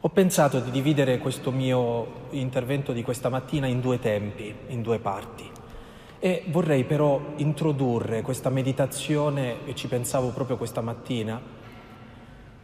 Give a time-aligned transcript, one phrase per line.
[0.00, 4.98] Ho pensato di dividere questo mio intervento di questa mattina in due tempi, in due
[4.98, 5.50] parti.
[6.18, 11.40] E vorrei però introdurre questa meditazione, e ci pensavo proprio questa mattina,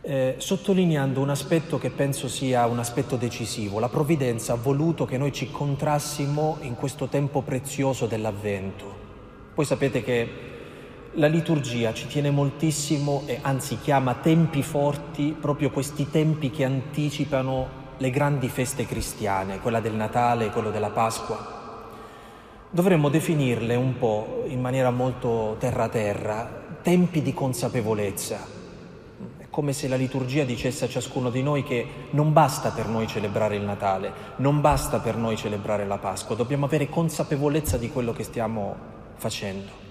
[0.03, 3.79] eh, sottolineando un aspetto che penso sia un aspetto decisivo.
[3.79, 9.01] La provvidenza ha voluto che noi ci contrassimo in questo tempo prezioso dell'avvento.
[9.55, 10.52] Voi sapete che
[11.17, 17.81] la liturgia ci tiene moltissimo e anzi chiama tempi forti proprio questi tempi che anticipano
[17.99, 21.61] le grandi feste cristiane, quella del Natale, quello della Pasqua.
[22.71, 28.39] Dovremmo definirle un po' in maniera molto terra-terra, tempi di consapevolezza.
[29.37, 33.07] È come se la liturgia dicesse a ciascuno di noi che non basta per noi
[33.07, 38.15] celebrare il Natale, non basta per noi celebrare la Pasqua, dobbiamo avere consapevolezza di quello
[38.15, 38.75] che stiamo
[39.17, 39.82] facendo.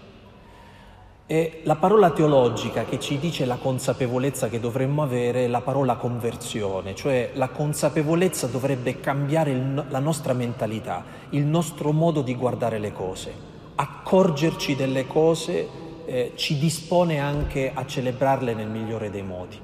[1.32, 5.96] E la parola teologica che ci dice la consapevolezza che dovremmo avere è la parola
[5.96, 12.80] conversione, cioè la consapevolezza dovrebbe cambiare il, la nostra mentalità, il nostro modo di guardare
[12.80, 13.34] le cose.
[13.76, 15.70] Accorgerci delle cose
[16.04, 19.58] eh, ci dispone anche a celebrarle nel migliore dei modi.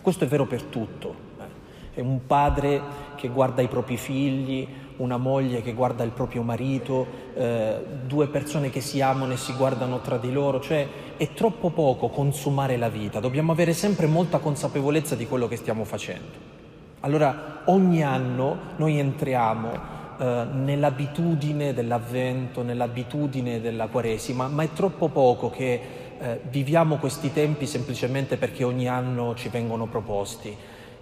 [0.00, 1.12] Questo è vero per tutto.
[1.40, 1.96] Eh.
[1.98, 2.80] È un padre
[3.16, 8.70] che guarda i propri figli, una moglie che guarda il proprio marito, eh, due persone
[8.70, 12.88] che si amano e si guardano tra di loro, cioè è troppo poco consumare la
[12.88, 16.56] vita, dobbiamo avere sempre molta consapevolezza di quello che stiamo facendo.
[17.00, 19.70] Allora ogni anno noi entriamo
[20.18, 25.80] eh, nell'abitudine dell'avvento, nell'abitudine della Quaresima, ma è troppo poco che
[26.20, 30.56] eh, viviamo questi tempi semplicemente perché ogni anno ci vengono proposti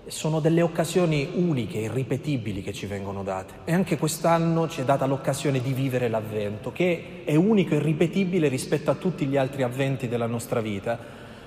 [0.08, 3.54] sono delle occasioni uniche, irripetibili che ci vengono date.
[3.64, 8.48] E anche quest'anno ci è data l'occasione di vivere l'avvento, che è unico e irripetibile
[8.48, 10.98] rispetto a tutti gli altri avventi della nostra vita,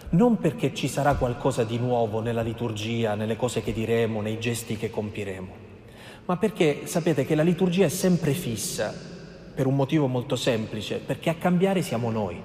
[0.09, 4.75] non perché ci sarà qualcosa di nuovo nella liturgia, nelle cose che diremo, nei gesti
[4.75, 5.53] che compiremo,
[6.25, 8.93] ma perché sapete che la liturgia è sempre fissa,
[9.53, 12.41] per un motivo molto semplice, perché a cambiare siamo noi.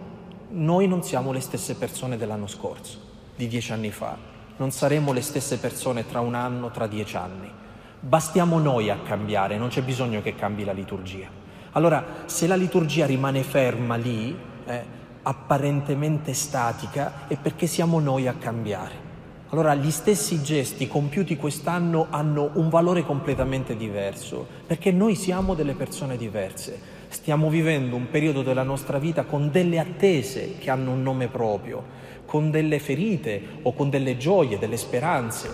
[0.51, 2.99] Noi non siamo le stesse persone dell'anno scorso,
[3.35, 7.51] di dieci anni fa non saremo le stesse persone tra un anno, tra dieci anni.
[7.99, 11.27] Bastiamo noi a cambiare, non c'è bisogno che cambi la liturgia.
[11.73, 14.85] Allora, se la liturgia rimane ferma lì, eh,
[15.23, 19.03] apparentemente statica, è perché siamo noi a cambiare.
[19.49, 25.75] Allora, gli stessi gesti compiuti quest'anno hanno un valore completamente diverso, perché noi siamo delle
[25.75, 26.93] persone diverse.
[27.09, 32.04] Stiamo vivendo un periodo della nostra vita con delle attese che hanno un nome proprio
[32.27, 35.51] con delle ferite o con delle gioie, delle speranze.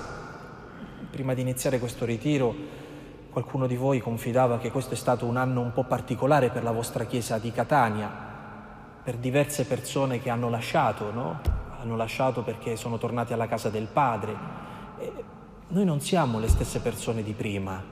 [1.10, 2.54] Prima di iniziare questo ritiro
[3.30, 6.72] qualcuno di voi confidava che questo è stato un anno un po' particolare per la
[6.72, 8.10] vostra chiesa di Catania,
[9.02, 11.40] per diverse persone che hanno lasciato, no?
[11.80, 14.36] Hanno lasciato perché sono tornati alla casa del Padre.
[14.98, 15.12] E
[15.68, 17.82] noi non siamo le stesse persone di prima.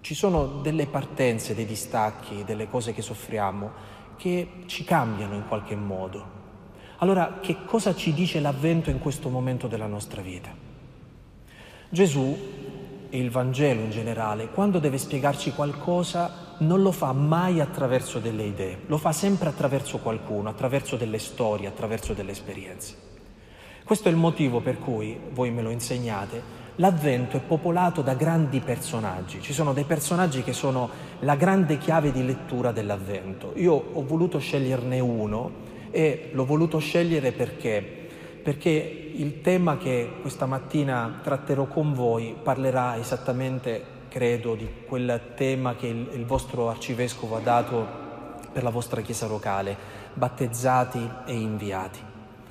[0.00, 5.76] Ci sono delle partenze, dei distacchi, delle cose che soffriamo che ci cambiano in qualche
[5.76, 6.37] modo.
[7.00, 10.50] Allora, che cosa ci dice l'avvento in questo momento della nostra vita?
[11.88, 12.36] Gesù
[13.08, 18.42] e il Vangelo in generale, quando deve spiegarci qualcosa, non lo fa mai attraverso delle
[18.42, 22.96] idee, lo fa sempre attraverso qualcuno, attraverso delle storie, attraverso delle esperienze.
[23.84, 26.42] Questo è il motivo per cui, voi me lo insegnate,
[26.76, 29.40] l'avvento è popolato da grandi personaggi.
[29.40, 33.52] Ci sono dei personaggi che sono la grande chiave di lettura dell'avvento.
[33.54, 37.96] Io ho voluto sceglierne uno e l'ho voluto scegliere perché?
[38.42, 38.70] Perché
[39.14, 45.88] il tema che questa mattina tratterò con voi parlerà esattamente, credo, di quel tema che
[45.88, 47.86] il, il vostro arcivescovo ha dato
[48.52, 49.76] per la vostra chiesa locale,
[50.14, 51.98] battezzati e inviati.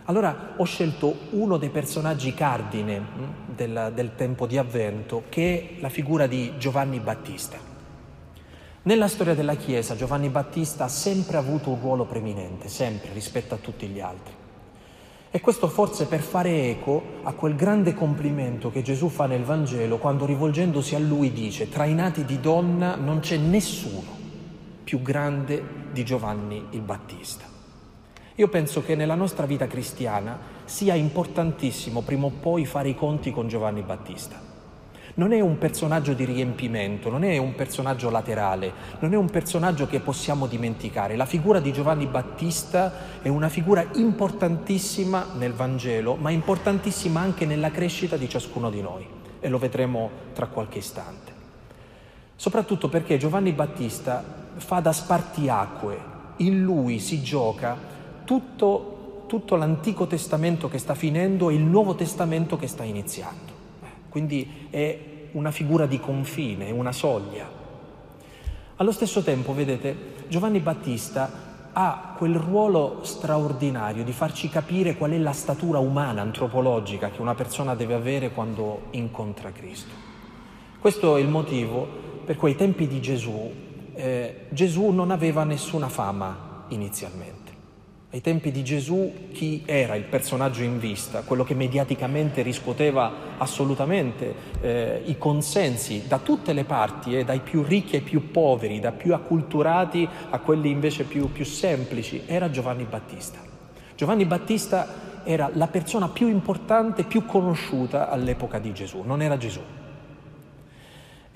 [0.05, 5.81] Allora ho scelto uno dei personaggi cardine hm, del, del tempo di avvento, che è
[5.81, 7.66] la figura di Giovanni Battista.
[8.87, 13.57] Nella storia della Chiesa Giovanni Battista ha sempre avuto un ruolo preminente, sempre rispetto a
[13.57, 14.33] tutti gli altri.
[15.29, 19.97] E questo forse per fare eco a quel grande complimento che Gesù fa nel Vangelo
[19.97, 24.15] quando rivolgendosi a lui dice, tra i nati di donna non c'è nessuno
[24.85, 25.61] più grande
[25.91, 27.43] di Giovanni il Battista.
[28.35, 33.31] Io penso che nella nostra vita cristiana sia importantissimo prima o poi fare i conti
[33.31, 34.46] con Giovanni Battista
[35.17, 39.87] non è un personaggio di riempimento, non è un personaggio laterale, non è un personaggio
[39.87, 41.15] che possiamo dimenticare.
[41.15, 47.71] La figura di Giovanni Battista è una figura importantissima nel Vangelo, ma importantissima anche nella
[47.71, 49.07] crescita di ciascuno di noi
[49.39, 51.33] e lo vedremo tra qualche istante.
[52.35, 54.23] Soprattutto perché Giovanni Battista
[54.57, 57.75] fa da spartiacque, in lui si gioca
[58.23, 63.56] tutto, tutto l'Antico Testamento che sta finendo e il Nuovo Testamento che sta iniziando.
[64.17, 64.97] Quindi è
[65.33, 67.47] una figura di confine, una soglia.
[68.77, 69.95] Allo stesso tempo, vedete,
[70.27, 77.11] Giovanni Battista ha quel ruolo straordinario di farci capire qual è la statura umana, antropologica
[77.11, 79.93] che una persona deve avere quando incontra Cristo.
[80.79, 81.87] Questo è il motivo
[82.25, 83.53] per cui ai tempi di Gesù
[83.93, 87.36] eh, Gesù non aveva nessuna fama inizialmente.
[88.09, 94.33] Ai tempi di Gesù chi era il personaggio in vista, quello che mediaticamente riscuoteva assolutamente
[94.61, 98.93] eh, i consensi da tutte le parti, eh, dai più ricchi ai più poveri, da
[98.93, 103.39] più acculturati a quelli invece più, più semplici, era Giovanni Battista.
[103.93, 109.59] Giovanni Battista era la persona più importante, più conosciuta all'epoca di Gesù, non era Gesù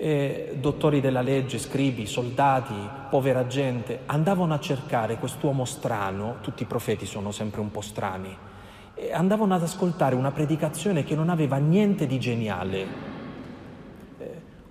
[0.02, 2.74] eh, dottori della legge, scribi, soldati,
[3.08, 8.36] povera gente, andavano a cercare quest'uomo strano, tutti i profeti sono sempre un po' strani,
[9.12, 13.10] andavano ad ascoltare una predicazione che non aveva niente di geniale.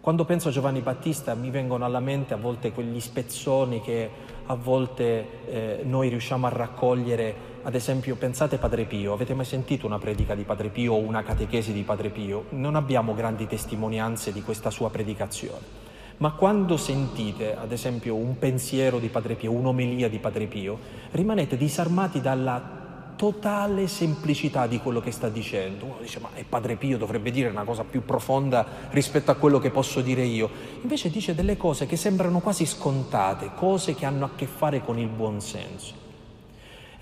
[0.02, 4.10] Quando penso a Giovanni Battista mi vengono alla mente a volte quegli spezzoni che
[4.52, 9.86] a volte eh, noi riusciamo a raccogliere ad esempio, pensate Padre Pio, avete mai sentito
[9.86, 12.46] una predica di Padre Pio o una catechesi di Padre Pio?
[12.50, 15.80] Non abbiamo grandi testimonianze di questa sua predicazione.
[16.18, 20.80] Ma quando sentite, ad esempio, un pensiero di Padre Pio, un'omelia di Padre Pio,
[21.12, 22.81] rimanete disarmati dalla
[23.22, 25.86] totale semplicità di quello che sta dicendo.
[25.86, 29.60] Uno dice, ma è Padre Pio, dovrebbe dire una cosa più profonda rispetto a quello
[29.60, 30.50] che posso dire io.
[30.82, 34.98] Invece dice delle cose che sembrano quasi scontate, cose che hanno a che fare con
[34.98, 35.94] il buon senso.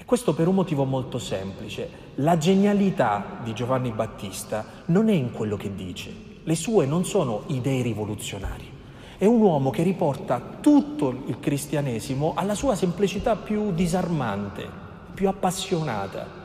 [0.03, 1.89] Questo per un motivo molto semplice.
[2.15, 6.13] La genialità di Giovanni Battista non è in quello che dice.
[6.43, 8.67] Le sue non sono idee rivoluzionarie.
[9.17, 16.37] È un uomo che riporta tutto il cristianesimo alla sua semplicità più disarmante, più appassionata.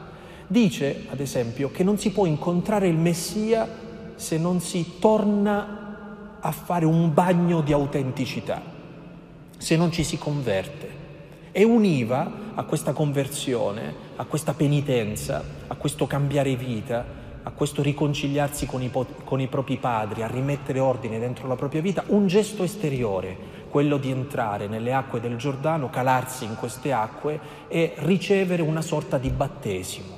[0.47, 3.69] Dice, ad esempio, che non si può incontrare il Messia
[4.15, 8.61] se non si torna a fare un bagno di autenticità,
[9.57, 11.03] se non ci si converte
[11.51, 18.67] e univa a questa conversione, a questa penitenza, a questo cambiare vita, a questo riconciliarsi
[18.67, 18.91] con i,
[19.25, 23.37] con i, propri padri, a rimettere ordine dentro la propria vita, un gesto esteriore,
[23.75, 29.19] quello di entrare nelle acque del Giordano, calarsi in queste acque e ricevere una sorta
[29.19, 30.15] di battesimo.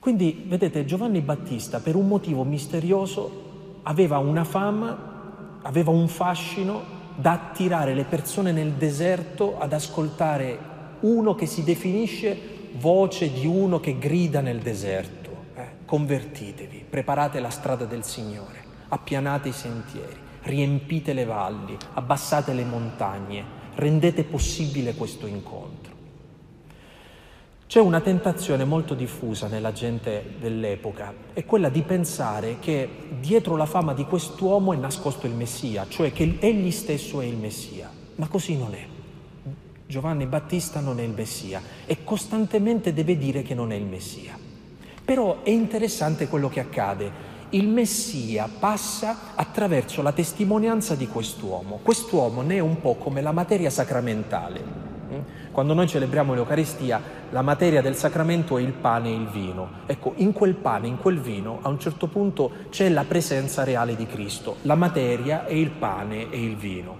[0.00, 6.82] Quindi, vedete, Giovanni Battista, per un motivo misterioso, aveva una fama, aveva un fascino
[7.14, 10.58] da attirare le persone nel deserto ad ascoltare
[11.02, 12.36] uno che si definisce
[12.78, 15.30] voce di uno che grida nel deserto.
[15.54, 15.66] Eh?
[15.84, 23.44] Convertitevi, preparate la strada del Signore, appianate i sentieri, riempite le valli, abbassate le montagne,
[23.74, 25.90] rendete possibile questo incontro.
[27.66, 32.86] C'è una tentazione molto diffusa nella gente dell'epoca, è quella di pensare che
[33.18, 37.36] dietro la fama di quest'uomo è nascosto il Messia, cioè che egli stesso è il
[37.36, 38.86] Messia, ma così non è.
[39.86, 44.38] Giovanni Battista non è il Messia e costantemente deve dire che non è il Messia.
[45.04, 47.10] Però è interessante quello che accade.
[47.54, 51.80] Il Messia passa attraverso la testimonianza di quest'uomo.
[51.82, 54.80] Quest'uomo ne è un po' come la materia sacramentale.
[55.52, 59.68] Quando noi celebriamo l'Eucaristia, la materia del sacramento è il pane e il vino.
[59.84, 63.96] Ecco, in quel pane, in quel vino, a un certo punto c'è la presenza reale
[63.96, 64.56] di Cristo.
[64.62, 66.96] La materia è il pane e il vino.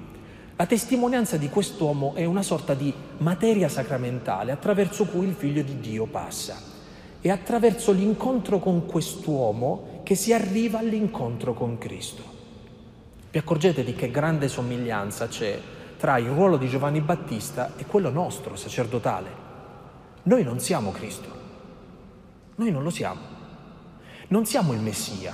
[0.57, 5.81] La testimonianza di quest'uomo è una sorta di materia sacramentale attraverso cui il figlio di
[5.81, 6.61] Dio passa.
[7.23, 12.23] È attraverso l'incontro con quest'uomo che si arriva all'incontro con Cristo.
[13.31, 15.59] Vi accorgete di che grande somiglianza c'è
[15.97, 19.31] tra il ruolo di Giovanni Battista e quello nostro, sacerdotale.
[20.25, 21.29] Noi non siamo Cristo,
[22.57, 23.21] noi non lo siamo,
[24.29, 25.33] non siamo il Messia,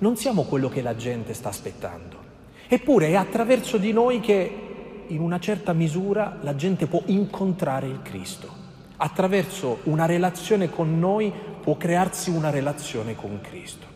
[0.00, 2.18] non siamo quello che la gente sta aspettando.
[2.68, 8.02] Eppure è attraverso di noi che in una certa misura la gente può incontrare il
[8.02, 8.60] Cristo.
[8.98, 13.91] Attraverso una relazione con noi può crearsi una relazione con Cristo.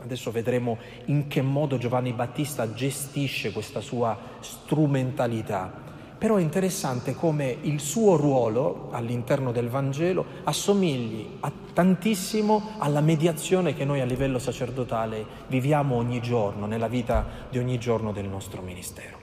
[0.00, 5.86] Adesso vedremo in che modo Giovanni Battista gestisce questa sua strumentalità.
[6.16, 13.74] Però è interessante come il suo ruolo all'interno del Vangelo assomigli a tantissimo alla mediazione
[13.74, 18.62] che noi a livello sacerdotale viviamo ogni giorno, nella vita di ogni giorno del nostro
[18.62, 19.18] ministero.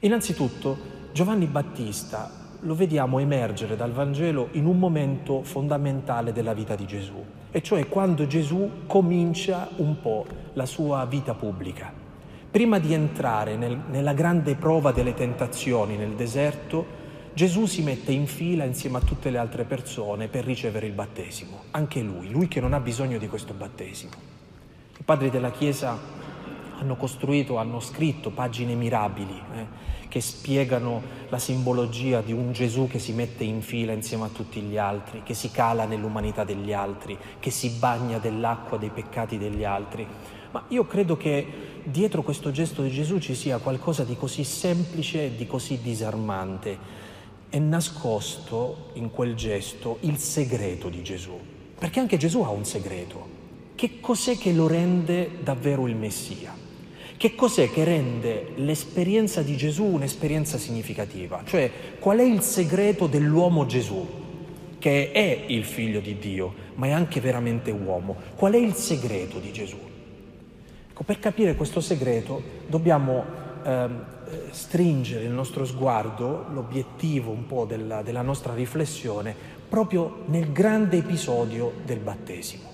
[0.00, 0.76] Innanzitutto
[1.12, 7.24] Giovanni Battista lo vediamo emergere dal Vangelo in un momento fondamentale della vita di Gesù
[7.50, 11.92] e cioè quando Gesù comincia un po' la sua vita pubblica.
[12.50, 16.96] Prima di entrare nel, nella grande prova delle tentazioni nel deserto,
[17.34, 21.64] Gesù si mette in fila insieme a tutte le altre persone per ricevere il battesimo,
[21.70, 24.12] anche lui, lui che non ha bisogno di questo battesimo.
[24.98, 25.96] I padri della Chiesa
[26.80, 29.66] hanno costruito, hanno scritto pagine mirabili eh,
[30.08, 34.60] che spiegano la simbologia di un Gesù che si mette in fila insieme a tutti
[34.60, 39.64] gli altri, che si cala nell'umanità degli altri, che si bagna dell'acqua dei peccati degli
[39.64, 40.06] altri.
[40.50, 41.46] Ma io credo che
[41.84, 47.06] dietro questo gesto di Gesù ci sia qualcosa di così semplice e di così disarmante.
[47.50, 51.38] È nascosto in quel gesto il segreto di Gesù,
[51.78, 53.36] perché anche Gesù ha un segreto.
[53.74, 56.57] Che cos'è che lo rende davvero il Messia?
[57.18, 61.42] Che cos'è che rende l'esperienza di Gesù un'esperienza significativa?
[61.44, 64.06] Cioè, qual è il segreto dell'uomo Gesù,
[64.78, 68.14] che è il figlio di Dio, ma è anche veramente uomo?
[68.36, 69.78] Qual è il segreto di Gesù?
[70.90, 73.24] Ecco, per capire questo segreto dobbiamo
[73.64, 73.88] eh,
[74.50, 79.34] stringere il nostro sguardo, l'obiettivo un po' della, della nostra riflessione,
[79.68, 82.70] proprio nel grande episodio del battesimo.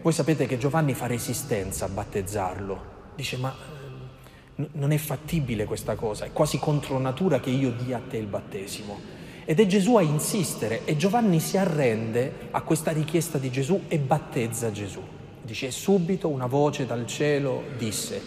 [0.00, 5.96] Voi sapete che Giovanni fa resistenza a battezzarlo, dice ma eh, non è fattibile questa
[5.96, 9.16] cosa, è quasi contro natura che io dia a te il battesimo.
[9.44, 13.98] Ed è Gesù a insistere e Giovanni si arrende a questa richiesta di Gesù e
[13.98, 15.02] battezza Gesù.
[15.42, 18.22] Dice, subito una voce dal cielo disse,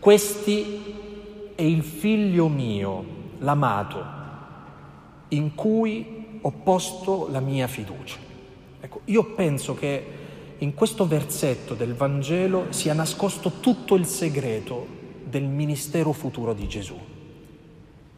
[0.00, 3.04] questi è il figlio mio,
[3.38, 4.04] l'amato,
[5.28, 8.16] in cui ho posto la mia fiducia.
[8.80, 10.25] Ecco, io penso che
[10.58, 14.86] in questo versetto del Vangelo sia nascosto tutto il segreto
[15.24, 16.98] del ministero futuro di Gesù.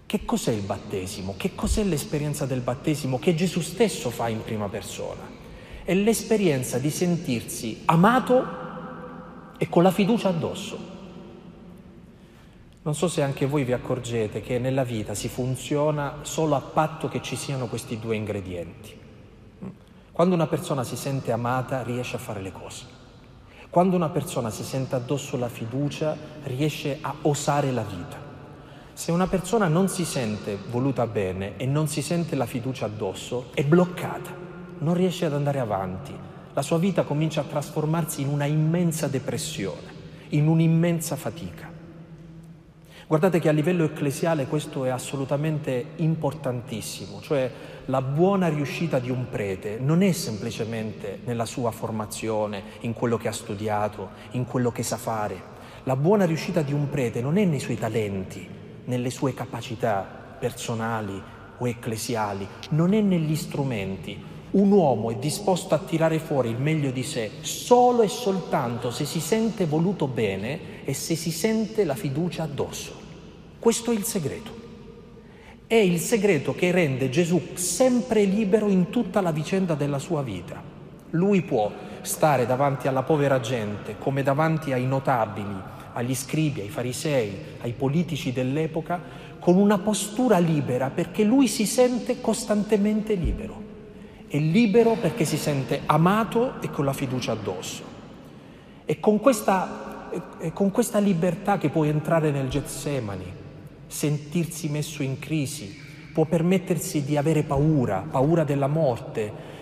[0.06, 1.34] Che cos'è il battesimo?
[1.36, 5.38] Che cos'è l'esperienza del battesimo che Gesù stesso fa in prima persona?
[5.88, 8.46] è l'esperienza di sentirsi amato
[9.56, 10.78] e con la fiducia addosso.
[12.82, 17.08] Non so se anche voi vi accorgete che nella vita si funziona solo a patto
[17.08, 18.97] che ci siano questi due ingredienti.
[20.18, 22.84] Quando una persona si sente amata riesce a fare le cose.
[23.70, 28.16] Quando una persona si sente addosso la fiducia riesce a osare la vita.
[28.94, 33.50] Se una persona non si sente voluta bene e non si sente la fiducia addosso,
[33.54, 34.34] è bloccata
[34.78, 36.12] non riesce ad andare avanti,
[36.52, 39.94] la sua vita comincia a trasformarsi in una immensa depressione,
[40.30, 41.77] in un'immensa fatica.
[43.08, 47.50] Guardate che a livello ecclesiale questo è assolutamente importantissimo, cioè
[47.86, 53.28] la buona riuscita di un prete non è semplicemente nella sua formazione, in quello che
[53.28, 55.40] ha studiato, in quello che sa fare.
[55.84, 58.46] La buona riuscita di un prete non è nei suoi talenti,
[58.84, 60.06] nelle sue capacità
[60.38, 61.18] personali
[61.56, 66.90] o ecclesiali, non è negli strumenti, un uomo è disposto a tirare fuori il meglio
[66.90, 71.94] di sé solo e soltanto se si sente voluto bene e se si sente la
[71.94, 72.97] fiducia addosso.
[73.58, 74.56] Questo è il segreto.
[75.66, 80.62] È il segreto che rende Gesù sempre libero in tutta la vicenda della sua vita.
[81.10, 81.70] Lui può
[82.02, 85.54] stare davanti alla povera gente come davanti ai notabili,
[85.92, 89.00] agli scribi, ai farisei, ai politici dell'epoca,
[89.38, 93.68] con una postura libera perché lui si sente costantemente libero
[94.28, 97.82] è libero perché si sente amato e con la fiducia addosso.
[98.84, 100.10] E con questa,
[100.52, 103.32] con questa libertà che può entrare nel Getsemani,
[103.88, 105.76] sentirsi messo in crisi,
[106.12, 109.56] può permettersi di avere paura, paura della morte.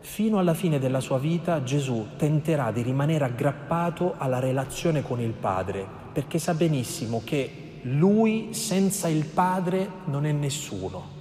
[0.00, 5.32] Fino alla fine della sua vita Gesù tenterà di rimanere aggrappato alla relazione con il
[5.32, 11.16] Padre, perché sa benissimo che lui senza il Padre non è nessuno.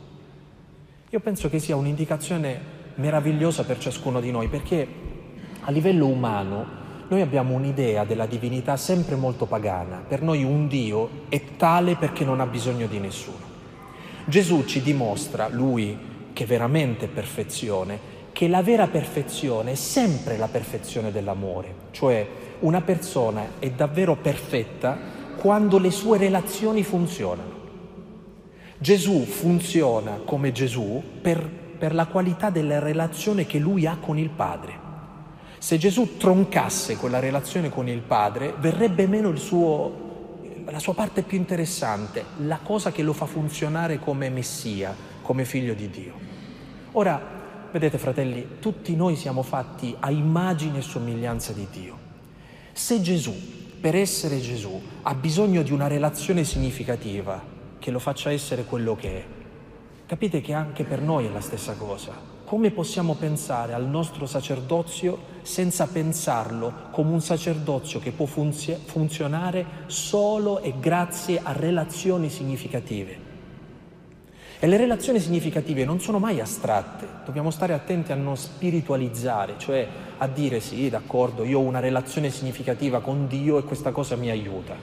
[1.09, 4.87] Io penso che sia un'indicazione meravigliosa per ciascuno di noi, perché
[5.61, 10.03] a livello umano noi abbiamo un'idea della divinità sempre molto pagana.
[10.07, 13.55] Per noi un Dio è tale perché non ha bisogno di nessuno.
[14.25, 15.97] Gesù ci dimostra, lui
[16.33, 22.27] che veramente è perfezione, che la vera perfezione è sempre la perfezione dell'amore, cioè
[22.59, 24.97] una persona è davvero perfetta
[25.37, 27.55] quando le sue relazioni funzionano.
[28.77, 34.29] Gesù funziona come Gesù per per la qualità della relazione che lui ha con il
[34.29, 34.86] Padre.
[35.59, 41.37] Se Gesù troncasse quella relazione con il Padre, verrebbe meno suo, la sua parte più
[41.37, 46.13] interessante, la cosa che lo fa funzionare come Messia, come figlio di Dio.
[46.93, 47.19] Ora,
[47.71, 51.97] vedete fratelli, tutti noi siamo fatti a immagine e somiglianza di Dio.
[52.71, 53.33] Se Gesù,
[53.79, 57.41] per essere Gesù, ha bisogno di una relazione significativa
[57.79, 59.25] che lo faccia essere quello che è,
[60.07, 62.36] Capite che anche per noi è la stessa cosa.
[62.47, 69.65] Come possiamo pensare al nostro sacerdozio senza pensarlo come un sacerdozio che può funzio- funzionare
[69.87, 73.17] solo e grazie a relazioni significative?
[74.59, 79.85] E le relazioni significative non sono mai astratte, dobbiamo stare attenti a non spiritualizzare, cioè
[80.17, 84.29] a dire sì, d'accordo, io ho una relazione significativa con Dio e questa cosa mi
[84.29, 84.73] aiuta.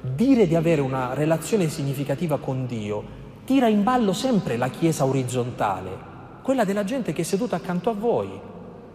[0.00, 6.11] Dire di avere una relazione significativa con Dio tira in ballo sempre la Chiesa orizzontale,
[6.42, 8.28] quella della gente che è seduta accanto a voi,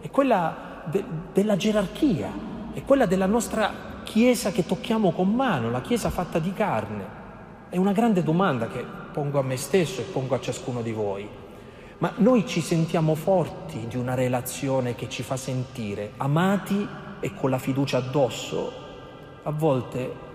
[0.00, 2.30] è quella de- della gerarchia,
[2.72, 7.16] è quella della nostra Chiesa che tocchiamo con mano, la Chiesa fatta di carne.
[7.68, 11.28] È una grande domanda che pongo a me stesso e pongo a ciascuno di voi.
[11.98, 16.88] Ma noi ci sentiamo forti di una relazione che ci fa sentire amati
[17.20, 18.72] e con la fiducia addosso?
[19.42, 20.26] A volte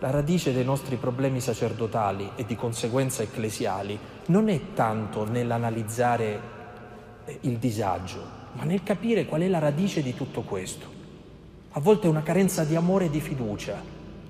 [0.00, 6.51] la radice dei nostri problemi sacerdotali e di conseguenza ecclesiali non è tanto nell'analizzare
[7.40, 10.86] il disagio, ma nel capire qual è la radice di tutto questo.
[11.72, 13.82] A volte è una carenza di amore e di fiducia,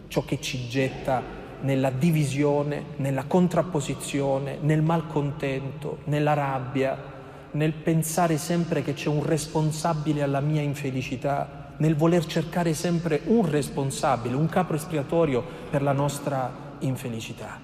[0.09, 7.11] ciò che ci getta nella divisione, nella contrapposizione, nel malcontento, nella rabbia,
[7.52, 13.49] nel pensare sempre che c'è un responsabile alla mia infelicità, nel voler cercare sempre un
[13.49, 17.61] responsabile, un capo espiatorio per la nostra infelicità.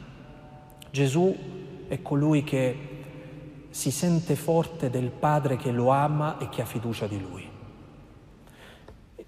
[0.91, 1.37] Gesù
[1.89, 2.88] è colui che
[3.71, 7.49] si sente forte del Padre che lo ama e che ha fiducia di Lui.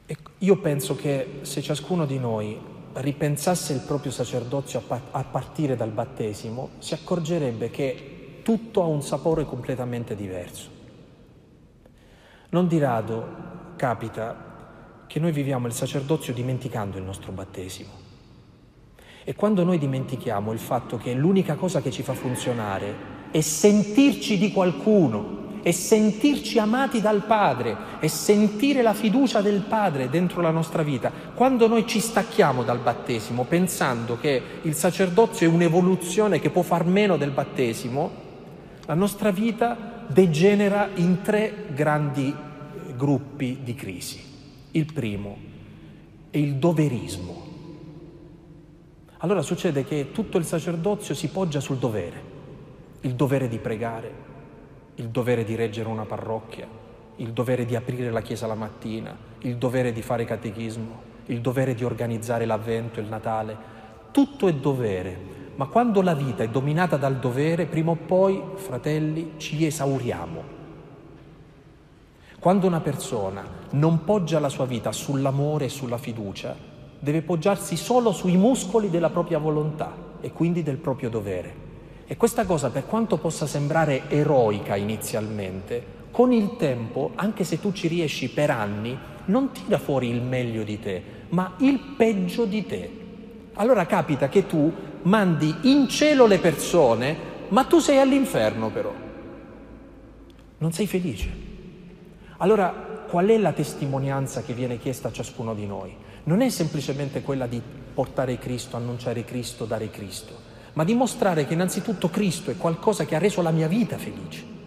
[0.06, 2.58] E io penso che se ciascuno di noi
[2.94, 9.44] ripensasse il proprio sacerdozio a partire dal battesimo, si accorgerebbe che tutto ha un sapore
[9.44, 10.68] completamente diverso.
[12.48, 17.90] Non di rado capita che noi viviamo il sacerdozio dimenticando il nostro battesimo.
[19.22, 24.38] E quando noi dimentichiamo il fatto che l'unica cosa che ci fa funzionare è sentirci
[24.38, 30.50] di qualcuno, e sentirci amati dal Padre e sentire la fiducia del Padre dentro la
[30.50, 31.12] nostra vita.
[31.34, 36.84] Quando noi ci stacchiamo dal battesimo pensando che il sacerdozio è un'evoluzione che può far
[36.86, 38.28] meno del battesimo,
[38.86, 42.34] la nostra vita degenera in tre grandi
[42.96, 44.20] gruppi di crisi.
[44.72, 45.36] Il primo
[46.30, 47.48] è il doverismo.
[49.18, 52.29] Allora succede che tutto il sacerdozio si poggia sul dovere,
[53.02, 54.12] il dovere di pregare,
[54.96, 56.66] il dovere di reggere una parrocchia,
[57.16, 61.74] il dovere di aprire la chiesa la mattina, il dovere di fare catechismo, il dovere
[61.74, 63.56] di organizzare l'avvento, il Natale.
[64.10, 65.16] Tutto è dovere,
[65.54, 70.58] ma quando la vita è dominata dal dovere, prima o poi, fratelli, ci esauriamo.
[72.38, 76.54] Quando una persona non poggia la sua vita sull'amore e sulla fiducia,
[76.98, 81.69] deve poggiarsi solo sui muscoli della propria volontà e quindi del proprio dovere.
[82.10, 87.70] E questa cosa, per quanto possa sembrare eroica inizialmente, con il tempo, anche se tu
[87.70, 92.66] ci riesci per anni, non tira fuori il meglio di te, ma il peggio di
[92.66, 92.90] te.
[93.52, 97.16] Allora capita che tu mandi in cielo le persone,
[97.50, 98.92] ma tu sei all'inferno però.
[100.58, 101.30] Non sei felice.
[102.38, 105.94] Allora qual è la testimonianza che viene chiesta a ciascuno di noi?
[106.24, 107.62] Non è semplicemente quella di
[107.94, 113.18] portare Cristo, annunciare Cristo, dare Cristo ma dimostrare che innanzitutto Cristo è qualcosa che ha
[113.18, 114.58] reso la mia vita felice.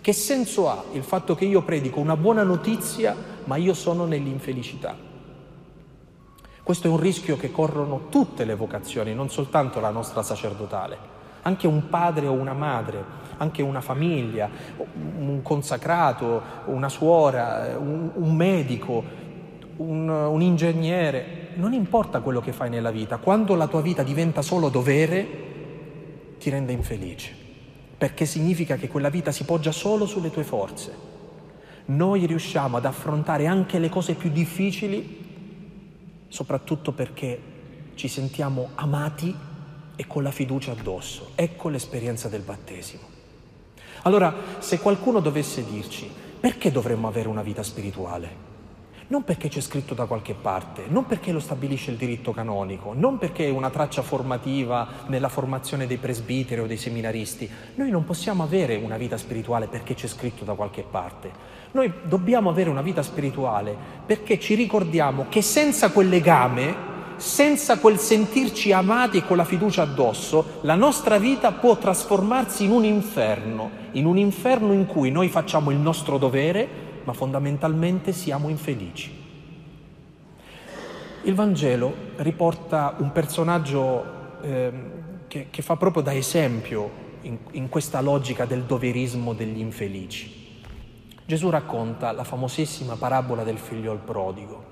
[0.00, 4.96] Che senso ha il fatto che io predico una buona notizia, ma io sono nell'infelicità?
[6.62, 11.10] Questo è un rischio che corrono tutte le vocazioni, non soltanto la nostra sacerdotale.
[11.42, 13.04] Anche un padre o una madre,
[13.36, 14.48] anche una famiglia,
[15.18, 19.02] un consacrato, una suora, un, un medico,
[19.76, 24.42] un, un ingegnere, non importa quello che fai nella vita, quando la tua vita diventa
[24.42, 25.50] solo dovere,
[26.42, 27.32] ti rende infelice,
[27.96, 30.92] perché significa che quella vita si poggia solo sulle tue forze.
[31.84, 37.40] Noi riusciamo ad affrontare anche le cose più difficili, soprattutto perché
[37.94, 39.32] ci sentiamo amati
[39.94, 41.30] e con la fiducia addosso.
[41.36, 43.02] Ecco l'esperienza del battesimo.
[44.02, 48.51] Allora, se qualcuno dovesse dirci, perché dovremmo avere una vita spirituale?
[49.12, 53.18] Non perché c'è scritto da qualche parte, non perché lo stabilisce il diritto canonico, non
[53.18, 57.46] perché è una traccia formativa nella formazione dei presbiteri o dei seminaristi.
[57.74, 61.30] Noi non possiamo avere una vita spirituale perché c'è scritto da qualche parte.
[61.72, 66.74] Noi dobbiamo avere una vita spirituale perché ci ricordiamo che senza quel legame,
[67.16, 72.70] senza quel sentirci amati e con la fiducia addosso, la nostra vita può trasformarsi in
[72.70, 78.48] un inferno, in un inferno in cui noi facciamo il nostro dovere, ma fondamentalmente siamo
[78.48, 79.20] infelici.
[81.24, 84.72] Il Vangelo riporta un personaggio eh,
[85.28, 86.90] che, che, fa proprio da esempio
[87.22, 90.60] in, in questa logica del doverismo degli infelici.
[91.24, 94.70] Gesù racconta la famosissima parabola del figliol prodigo.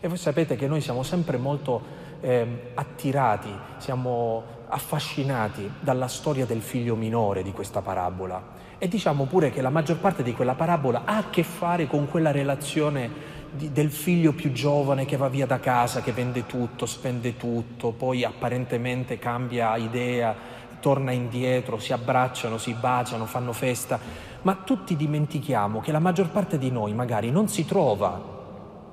[0.00, 1.80] E voi sapete che noi siamo sempre molto
[2.24, 8.62] eh, attirati, siamo affascinati dalla storia del figlio minore di questa parabola.
[8.78, 12.08] E diciamo pure che la maggior parte di quella parabola ha a che fare con
[12.08, 13.10] quella relazione
[13.52, 17.92] di, del figlio più giovane che va via da casa, che vende tutto, spende tutto,
[17.92, 20.34] poi apparentemente cambia idea,
[20.80, 23.98] torna indietro, si abbracciano, si baciano, fanno festa,
[24.42, 28.32] ma tutti dimentichiamo che la maggior parte di noi magari non si trova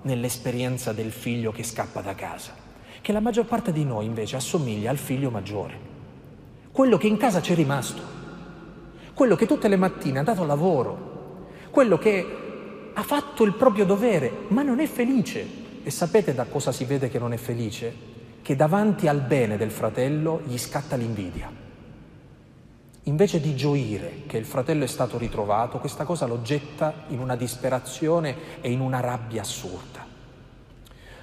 [0.03, 2.60] nell'esperienza del figlio che scappa da casa,
[3.01, 5.89] che la maggior parte di noi invece assomiglia al figlio maggiore,
[6.71, 8.01] quello che in casa c'è rimasto,
[9.13, 13.85] quello che tutte le mattine è andato a lavoro, quello che ha fatto il proprio
[13.85, 15.59] dovere, ma non è felice.
[15.83, 18.09] E sapete da cosa si vede che non è felice?
[18.41, 21.51] Che davanti al bene del fratello gli scatta l'invidia.
[23.05, 27.35] Invece di gioire che il fratello è stato ritrovato, questa cosa lo getta in una
[27.35, 30.05] disperazione e in una rabbia assurda.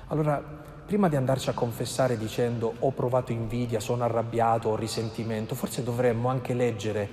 [0.08, 5.84] Allora, prima di andarci a confessare dicendo ho provato invidia, sono arrabbiato, ho risentimento, forse
[5.84, 7.08] dovremmo anche leggere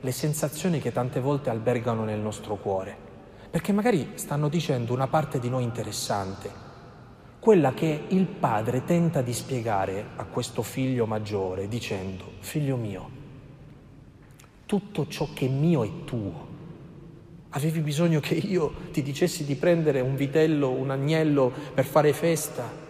[0.00, 3.08] le sensazioni che tante volte albergano nel nostro cuore
[3.50, 6.68] perché magari stanno dicendo una parte di noi interessante,
[7.40, 13.10] quella che il padre tenta di spiegare a questo figlio maggiore dicendo, figlio mio,
[14.66, 16.48] tutto ciò che è mio è tuo.
[17.50, 22.88] Avevi bisogno che io ti dicessi di prendere un vitello, un agnello per fare festa?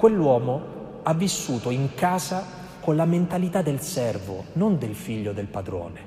[0.00, 2.42] Quell'uomo ha vissuto in casa
[2.80, 6.00] con la mentalità del servo, non del figlio del padrone.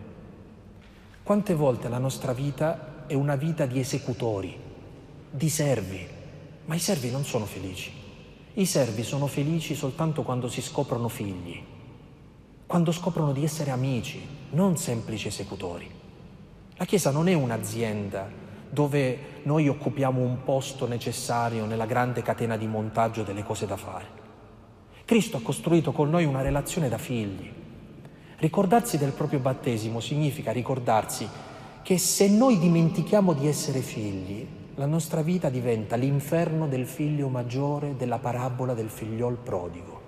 [1.21, 4.59] Quante volte la nostra vita è una vita di esecutori,
[5.29, 6.07] di servi,
[6.65, 7.91] ma i servi non sono felici.
[8.53, 11.63] I servi sono felici soltanto quando si scoprono figli,
[12.65, 14.19] quando scoprono di essere amici,
[14.53, 15.87] non semplici esecutori.
[16.77, 18.42] La Chiesa non è un'azienda
[18.73, 24.21] dove noi occupiamo un posto necessario nella grande catena di montaggio delle cose da fare.
[25.05, 27.61] Cristo ha costruito con noi una relazione da figli,
[28.43, 31.25] Ricordarsi del proprio battesimo significa ricordarsi
[31.81, 37.95] che se noi dimentichiamo di essere figli, la nostra vita diventa l'inferno del figlio maggiore
[37.95, 40.01] della parabola del figliol prodigo.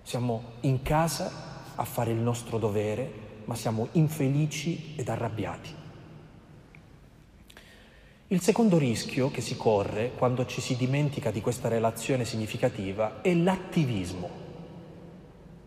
[0.00, 1.30] Siamo in casa
[1.74, 3.12] a fare il nostro dovere,
[3.44, 5.84] ma siamo infelici ed arrabbiati.
[8.28, 13.34] Il secondo rischio che si corre quando ci si dimentica di questa relazione significativa è
[13.34, 14.44] l'attivismo.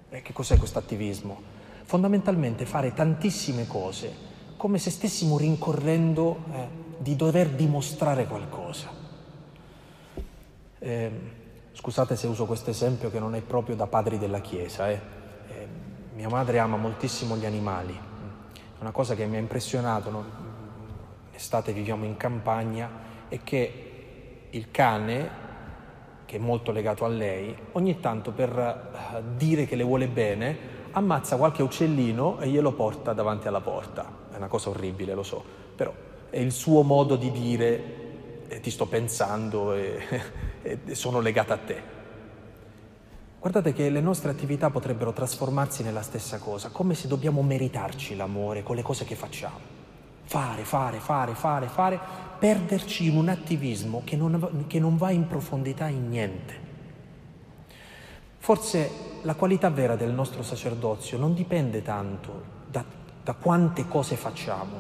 [0.10, 1.58] E che cos'è questo attivismo?
[1.90, 6.68] fondamentalmente fare tantissime cose come se stessimo rincorrendo eh,
[7.00, 8.90] di dover dimostrare qualcosa.
[10.78, 11.12] Eh,
[11.72, 14.92] scusate se uso questo esempio che non è proprio da padri della Chiesa.
[14.92, 15.00] Eh.
[15.48, 15.68] eh
[16.14, 17.94] mia madre ama moltissimo gli animali.
[17.94, 20.12] È una cosa che mi ha impressionato.
[20.12, 20.49] No?
[21.40, 22.90] Estate viviamo in campagna
[23.30, 25.30] e che il cane,
[26.26, 30.58] che è molto legato a lei, ogni tanto per eh, dire che le vuole bene,
[30.92, 34.28] ammazza qualche uccellino e glielo porta davanti alla porta.
[34.30, 35.42] È una cosa orribile, lo so,
[35.78, 35.94] però
[36.30, 37.84] è il suo modo di dire
[38.50, 39.98] eh, ti sto pensando e,
[40.62, 41.82] e sono legata a te.
[43.40, 48.62] Guardate che le nostre attività potrebbero trasformarsi nella stessa cosa, come se dobbiamo meritarci l'amore
[48.62, 49.79] con le cose che facciamo.
[50.30, 52.00] Fare, fare, fare, fare, fare,
[52.38, 56.54] perderci in un attivismo che non, che non va in profondità in niente.
[58.38, 58.92] Forse
[59.24, 62.86] la qualità vera del nostro sacerdozio non dipende tanto da,
[63.24, 64.80] da quante cose facciamo,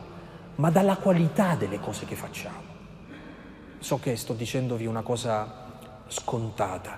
[0.57, 2.61] ma dalla qualità delle cose che facciamo.
[3.79, 5.65] So che sto dicendovi una cosa
[6.05, 6.95] scontata,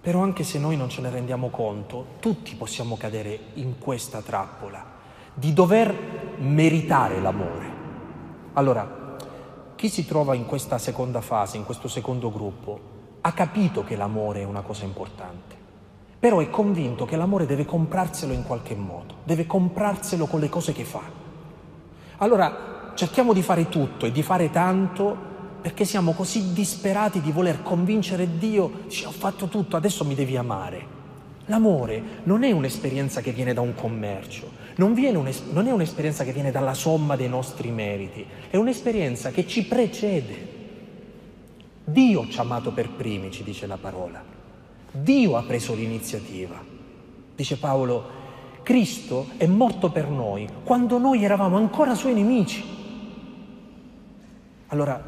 [0.00, 4.95] però anche se noi non ce ne rendiamo conto, tutti possiamo cadere in questa trappola
[5.36, 7.74] di dover meritare l'amore.
[8.54, 9.16] Allora,
[9.76, 12.80] chi si trova in questa seconda fase, in questo secondo gruppo,
[13.20, 15.64] ha capito che l'amore è una cosa importante
[16.26, 20.72] però è convinto che l'amore deve comprarselo in qualche modo, deve comprarselo con le cose
[20.72, 21.02] che fa.
[22.16, 25.16] Allora cerchiamo di fare tutto e di fare tanto
[25.60, 30.36] perché siamo così disperati di voler convincere Dio, dice ho fatto tutto, adesso mi devi
[30.36, 30.94] amare.
[31.46, 34.94] L'amore non è un'esperienza che viene da un commercio, non,
[35.52, 40.54] non è un'esperienza che viene dalla somma dei nostri meriti, è un'esperienza che ci precede.
[41.84, 44.22] Dio ci ha amato per primi, ci dice la parola.
[44.90, 46.60] Dio ha preso l'iniziativa.
[47.34, 48.24] Dice Paolo,
[48.62, 52.64] Cristo è morto per noi quando noi eravamo ancora suoi nemici.
[54.68, 55.00] Allora,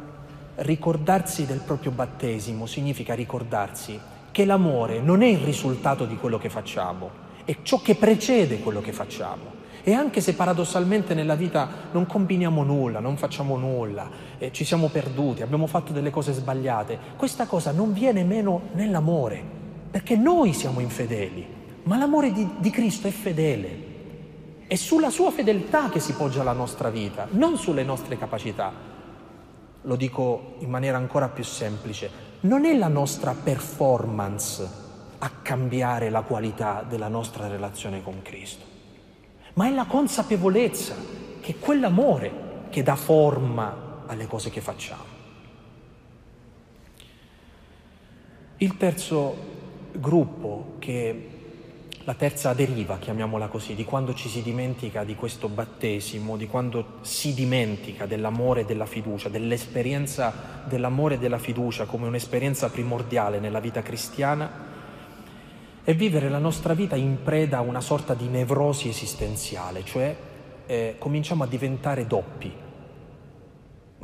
[0.55, 3.99] ricordarsi del proprio battesimo significa ricordarsi
[4.31, 7.09] che l'amore non è il risultato di quello che facciamo,
[7.43, 9.58] è ciò che precede quello che facciamo.
[9.89, 14.89] E anche se paradossalmente nella vita non combiniamo nulla, non facciamo nulla, eh, ci siamo
[14.89, 19.43] perduti, abbiamo fatto delle cose sbagliate, questa cosa non viene meno nell'amore,
[19.89, 21.43] perché noi siamo infedeli,
[21.85, 23.87] ma l'amore di, di Cristo è fedele.
[24.67, 28.71] È sulla sua fedeltà che si poggia la nostra vita, non sulle nostre capacità.
[29.81, 34.69] Lo dico in maniera ancora più semplice, non è la nostra performance
[35.17, 38.68] a cambiare la qualità della nostra relazione con Cristo
[39.53, 40.95] ma è la consapevolezza
[41.39, 45.17] che è quell'amore che dà forma alle cose che facciamo.
[48.57, 49.35] Il terzo
[49.93, 51.29] gruppo, che
[52.03, 56.97] la terza deriva, chiamiamola così, di quando ci si dimentica di questo battesimo, di quando
[57.01, 63.59] si dimentica dell'amore e della fiducia, dell'esperienza dell'amore e della fiducia come un'esperienza primordiale nella
[63.59, 64.68] vita cristiana,
[65.89, 70.15] è vivere la nostra vita in preda a una sorta di nevrosi esistenziale, cioè
[70.67, 72.53] eh, cominciamo a diventare doppi.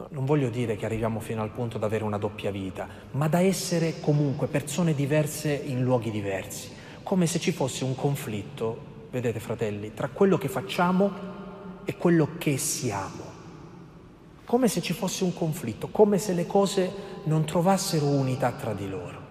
[0.09, 3.39] Non voglio dire che arriviamo fino al punto da avere una doppia vita, ma da
[3.41, 6.71] essere comunque persone diverse in luoghi diversi,
[7.03, 8.77] come se ci fosse un conflitto,
[9.11, 11.11] vedete fratelli, tra quello che facciamo
[11.85, 13.33] e quello che siamo.
[14.43, 16.91] Come se ci fosse un conflitto, come se le cose
[17.25, 19.24] non trovassero unità tra di loro.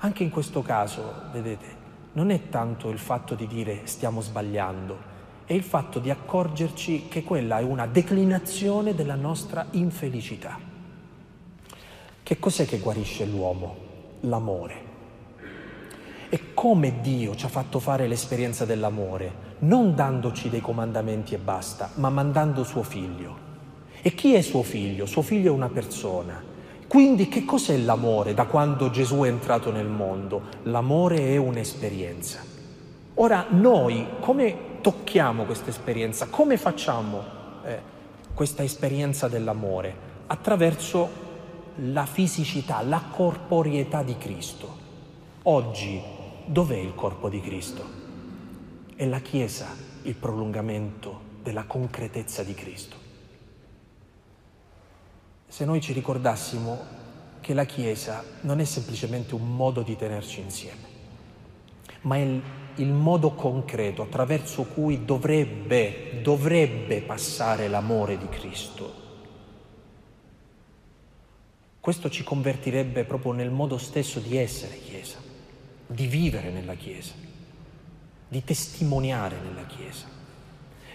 [0.00, 1.66] Anche in questo caso, vedete,
[2.12, 4.96] non è tanto il fatto di dire stiamo sbagliando,
[5.44, 10.56] è il fatto di accorgerci che quella è una declinazione della nostra infelicità.
[12.22, 13.76] Che cos'è che guarisce l'uomo?
[14.20, 14.86] L'amore.
[16.28, 21.90] E come Dio ci ha fatto fare l'esperienza dell'amore, non dandoci dei comandamenti e basta,
[21.94, 23.46] ma mandando suo figlio.
[24.00, 25.06] E chi è suo figlio?
[25.06, 26.47] Suo figlio è una persona
[26.88, 30.44] quindi che cos'è l'amore da quando Gesù è entrato nel mondo?
[30.62, 32.42] L'amore è un'esperienza.
[33.14, 36.28] Ora noi come tocchiamo questa esperienza?
[36.28, 37.22] Come facciamo
[37.62, 37.80] eh,
[38.32, 39.94] questa esperienza dell'amore?
[40.28, 41.26] Attraverso
[41.76, 44.76] la fisicità, la corporeità di Cristo.
[45.42, 46.00] Oggi
[46.46, 47.84] dov'è il corpo di Cristo?
[48.96, 49.66] È la Chiesa
[50.04, 52.97] il prolungamento della concretezza di Cristo
[55.48, 56.96] se noi ci ricordassimo
[57.40, 60.96] che la Chiesa non è semplicemente un modo di tenerci insieme,
[62.02, 62.42] ma è il,
[62.76, 69.06] il modo concreto attraverso cui dovrebbe, dovrebbe passare l'amore di Cristo.
[71.80, 75.16] Questo ci convertirebbe proprio nel modo stesso di essere Chiesa,
[75.86, 77.14] di vivere nella Chiesa,
[78.28, 80.04] di testimoniare nella Chiesa.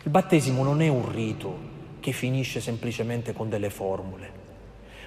[0.03, 4.42] Il battesimo non è un rito che finisce semplicemente con delle formule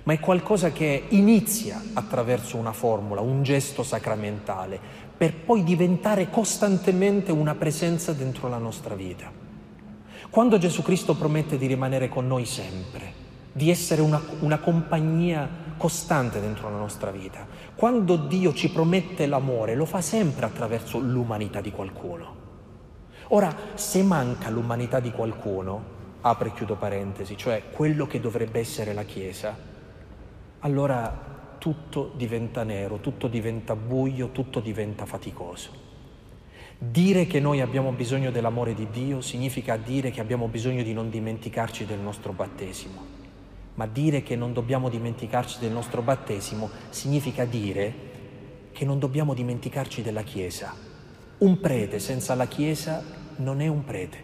[0.06, 4.78] ma è qualcosa che inizia attraverso una formula, un gesto sacramentale,
[5.16, 9.28] per poi diventare costantemente una presenza dentro la nostra vita.
[10.30, 16.40] Quando Gesù Cristo promette di rimanere con noi sempre, di essere una, una compagnia costante
[16.40, 21.72] dentro la nostra vita, quando Dio ci promette l'amore, lo fa sempre attraverso l'umanità di
[21.72, 22.34] qualcuno.
[23.30, 28.92] Ora, se manca l'umanità di qualcuno, apre e chiudo parentesi, cioè quello che dovrebbe essere
[28.92, 29.74] la Chiesa,
[30.60, 35.84] allora tutto diventa nero, tutto diventa buio, tutto diventa faticoso.
[36.78, 41.08] Dire che noi abbiamo bisogno dell'amore di Dio significa dire che abbiamo bisogno di non
[41.08, 43.14] dimenticarci del nostro battesimo.
[43.74, 47.94] Ma dire che non dobbiamo dimenticarci del nostro battesimo significa dire
[48.72, 50.74] che non dobbiamo dimenticarci della Chiesa.
[51.38, 53.02] Un prete senza la Chiesa
[53.36, 54.18] non è un prete.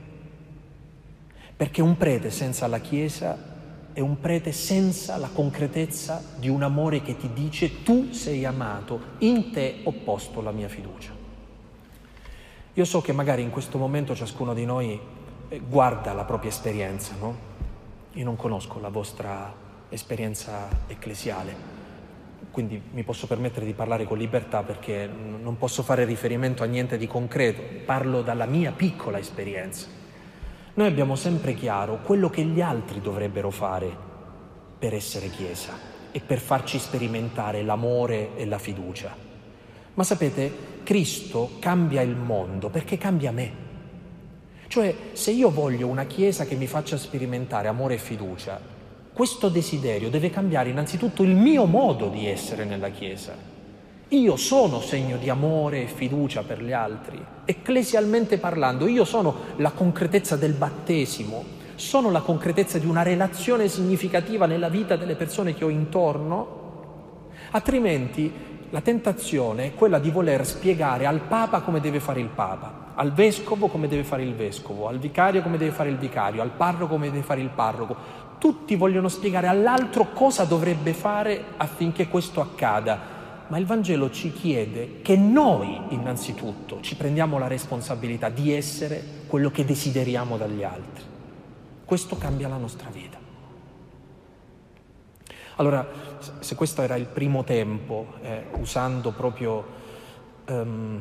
[1.56, 3.51] Perché un prete senza la Chiesa
[3.92, 9.00] è un prete senza la concretezza di un amore che ti dice tu sei amato,
[9.18, 11.12] in te ho posto la mia fiducia.
[12.74, 14.98] Io so che magari in questo momento ciascuno di noi
[15.48, 17.50] eh, guarda la propria esperienza, no?
[18.12, 19.52] Io non conosco la vostra
[19.90, 21.54] esperienza ecclesiale,
[22.50, 26.96] quindi mi posso permettere di parlare con libertà perché non posso fare riferimento a niente
[26.96, 30.00] di concreto, parlo dalla mia piccola esperienza.
[30.74, 33.94] Noi abbiamo sempre chiaro quello che gli altri dovrebbero fare
[34.78, 35.74] per essere Chiesa
[36.10, 39.14] e per farci sperimentare l'amore e la fiducia.
[39.92, 43.52] Ma sapete, Cristo cambia il mondo perché cambia me.
[44.66, 48.58] Cioè, se io voglio una Chiesa che mi faccia sperimentare amore e fiducia,
[49.12, 53.51] questo desiderio deve cambiare innanzitutto il mio modo di essere nella Chiesa.
[54.12, 57.18] Io sono segno di amore e fiducia per gli altri.
[57.46, 61.42] Ecclesialmente parlando, io sono la concretezza del battesimo,
[61.76, 67.30] sono la concretezza di una relazione significativa nella vita delle persone che ho intorno.
[67.52, 68.30] Altrimenti
[68.68, 73.14] la tentazione è quella di voler spiegare al Papa come deve fare il Papa, al
[73.14, 76.88] vescovo come deve fare il vescovo, al vicario come deve fare il vicario, al parroco
[76.88, 77.96] come deve fare il parroco.
[78.36, 83.11] Tutti vogliono spiegare all'altro cosa dovrebbe fare affinché questo accada.
[83.52, 89.50] Ma il Vangelo ci chiede che noi innanzitutto ci prendiamo la responsabilità di essere quello
[89.50, 91.04] che desideriamo dagli altri.
[91.84, 93.18] Questo cambia la nostra vita.
[95.56, 95.86] Allora,
[96.38, 99.66] se questo era il primo tempo, eh, usando proprio
[100.48, 100.98] um,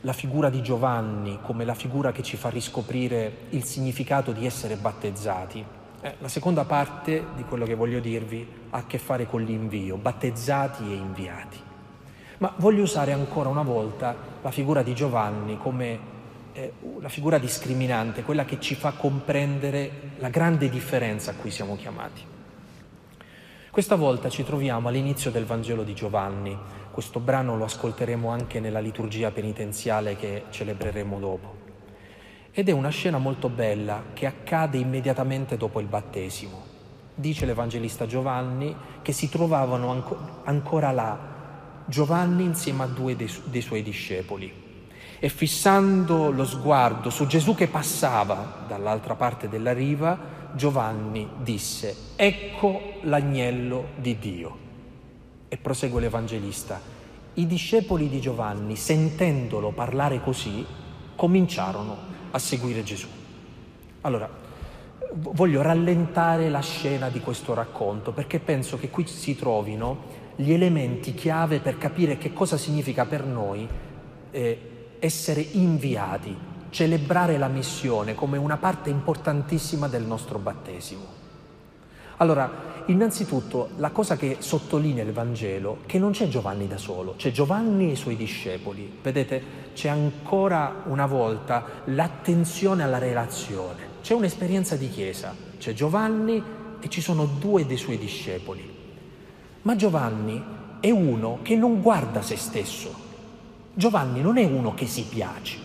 [0.00, 4.74] la figura di Giovanni come la figura che ci fa riscoprire il significato di essere
[4.74, 5.64] battezzati,
[6.02, 9.96] eh, la seconda parte di quello che voglio dirvi ha a che fare con l'invio,
[9.96, 11.58] battezzati e inviati.
[12.38, 16.10] Ma voglio usare ancora una volta la figura di Giovanni come
[16.54, 21.76] eh, la figura discriminante, quella che ci fa comprendere la grande differenza a cui siamo
[21.76, 22.30] chiamati.
[23.70, 26.58] Questa volta ci troviamo all'inizio del Vangelo di Giovanni.
[26.90, 31.61] Questo brano lo ascolteremo anche nella liturgia penitenziale che celebreremo dopo.
[32.54, 36.60] Ed è una scena molto bella che accade immediatamente dopo il battesimo.
[37.14, 41.18] Dice l'Evangelista Giovanni che si trovavano anco, ancora là
[41.86, 44.52] Giovanni insieme a due dei, dei suoi discepoli
[45.18, 50.18] e fissando lo sguardo su Gesù che passava dall'altra parte della riva,
[50.54, 54.58] Giovanni disse, ecco l'agnello di Dio.
[55.48, 56.78] E prosegue l'Evangelista.
[57.32, 60.66] I discepoli di Giovanni, sentendolo parlare così,
[61.16, 63.06] cominciarono a seguire Gesù.
[64.02, 64.28] Allora,
[65.14, 71.14] voglio rallentare la scena di questo racconto perché penso che qui si trovino gli elementi
[71.14, 73.68] chiave per capire che cosa significa per noi
[74.30, 81.21] eh, essere inviati celebrare la missione come una parte importantissima del nostro battesimo.
[82.22, 87.14] Allora, innanzitutto la cosa che sottolinea il Vangelo è che non c'è Giovanni da solo,
[87.16, 88.98] c'è Giovanni e i suoi discepoli.
[89.02, 89.42] Vedete,
[89.74, 93.98] c'è ancora una volta l'attenzione alla relazione.
[94.02, 96.40] C'è un'esperienza di chiesa, c'è Giovanni
[96.78, 98.72] e ci sono due dei suoi discepoli.
[99.62, 100.40] Ma Giovanni
[100.78, 102.94] è uno che non guarda se stesso.
[103.74, 105.58] Giovanni non è uno che si piace.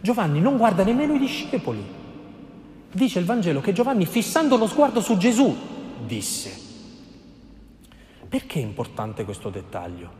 [0.00, 1.98] Giovanni non guarda nemmeno i discepoli.
[2.92, 5.56] Dice il Vangelo che Giovanni, fissando lo sguardo su Gesù,
[6.04, 6.68] disse.
[8.28, 10.10] Perché è importante questo dettaglio?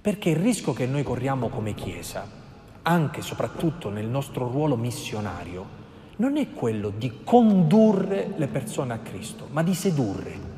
[0.00, 2.26] Perché il rischio che noi corriamo come Chiesa,
[2.82, 5.78] anche e soprattutto nel nostro ruolo missionario,
[6.16, 10.48] non è quello di condurre le persone a Cristo, ma di sedurre.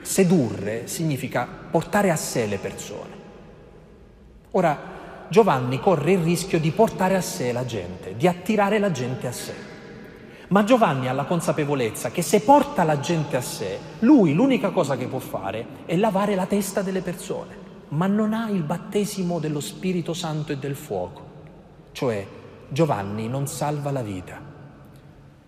[0.00, 3.22] Sedurre significa portare a sé le persone.
[4.52, 4.93] Ora,
[5.28, 9.32] Giovanni corre il rischio di portare a sé la gente, di attirare la gente a
[9.32, 9.54] sé.
[10.48, 14.96] Ma Giovanni ha la consapevolezza che se porta la gente a sé, lui l'unica cosa
[14.96, 17.56] che può fare è lavare la testa delle persone,
[17.88, 21.22] ma non ha il battesimo dello Spirito Santo e del fuoco.
[21.92, 22.26] Cioè
[22.68, 24.52] Giovanni non salva la vita.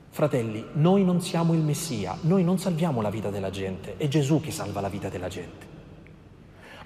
[0.09, 4.41] Fratelli, noi non siamo il Messia, noi non salviamo la vita della gente, è Gesù
[4.41, 5.67] che salva la vita della gente.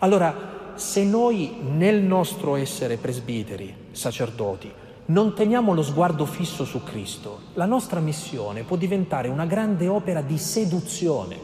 [0.00, 4.72] Allora se noi nel nostro essere presbiteri, sacerdoti,
[5.06, 10.20] non teniamo lo sguardo fisso su Cristo, la nostra missione può diventare una grande opera
[10.22, 11.36] di seduzione,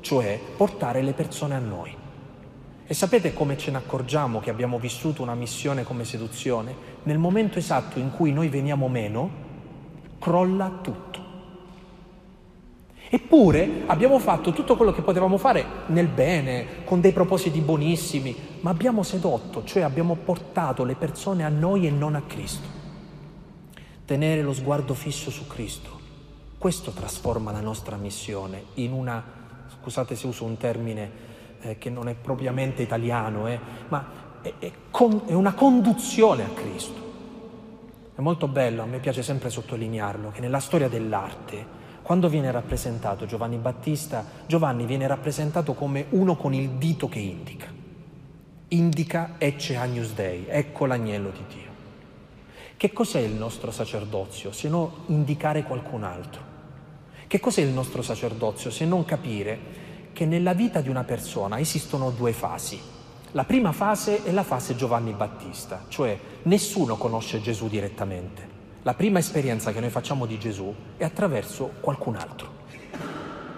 [0.00, 1.96] cioè portare le persone a noi.
[2.86, 6.74] E sapete come ce ne accorgiamo che abbiamo vissuto una missione come seduzione?
[7.02, 9.30] Nel momento esatto in cui noi veniamo meno,
[10.18, 11.17] crolla tutto.
[13.10, 18.70] Eppure abbiamo fatto tutto quello che potevamo fare nel bene, con dei propositi buonissimi, ma
[18.70, 22.68] abbiamo sedotto, cioè abbiamo portato le persone a noi e non a Cristo.
[24.04, 25.98] Tenere lo sguardo fisso su Cristo,
[26.58, 29.24] questo trasforma la nostra missione in una,
[29.80, 31.10] scusate se uso un termine
[31.62, 34.06] eh, che non è propriamente italiano, eh, ma
[34.42, 37.06] è, è, con, è una conduzione a Cristo.
[38.14, 41.77] È molto bello, a me piace sempre sottolinearlo, che nella storia dell'arte,
[42.08, 47.66] quando viene rappresentato Giovanni Battista, Giovanni viene rappresentato come uno con il dito che indica.
[48.68, 51.70] Indica Ecce Agnus Dei, ecco l'agnello di Dio.
[52.78, 56.40] Che cos'è il nostro sacerdozio se non indicare qualcun altro?
[57.26, 59.58] Che cos'è il nostro sacerdozio se non capire
[60.14, 62.80] che nella vita di una persona esistono due fasi?
[63.32, 68.57] La prima fase è la fase Giovanni Battista, cioè nessuno conosce Gesù direttamente.
[68.82, 72.66] La prima esperienza che noi facciamo di Gesù è attraverso qualcun altro.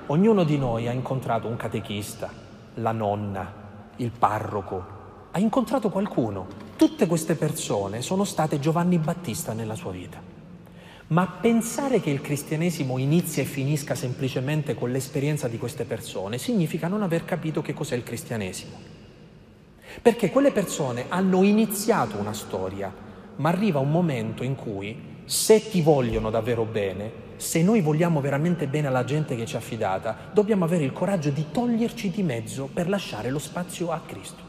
[0.07, 2.33] Ognuno di noi ha incontrato un catechista,
[2.75, 3.53] la nonna,
[3.97, 4.99] il parroco,
[5.31, 6.47] ha incontrato qualcuno.
[6.75, 10.21] Tutte queste persone sono state Giovanni Battista nella sua vita.
[11.09, 16.89] Ma pensare che il cristianesimo inizia e finisca semplicemente con l'esperienza di queste persone significa
[16.89, 18.77] non aver capito che cos'è il cristianesimo.
[20.01, 22.93] Perché quelle persone hanno iniziato una storia,
[23.37, 28.67] ma arriva un momento in cui se ti vogliono davvero bene, se noi vogliamo veramente
[28.67, 32.67] bene alla gente che ci ha affidata, dobbiamo avere il coraggio di toglierci di mezzo
[32.67, 34.43] per lasciare lo spazio a Cristo.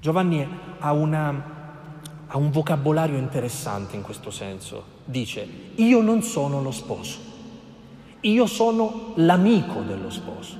[0.00, 0.44] Giovanni
[0.80, 1.30] ha, una,
[2.26, 4.84] ha un vocabolario interessante in questo senso.
[5.04, 7.20] Dice, io non sono lo sposo,
[8.18, 10.56] io sono l'amico dello sposo.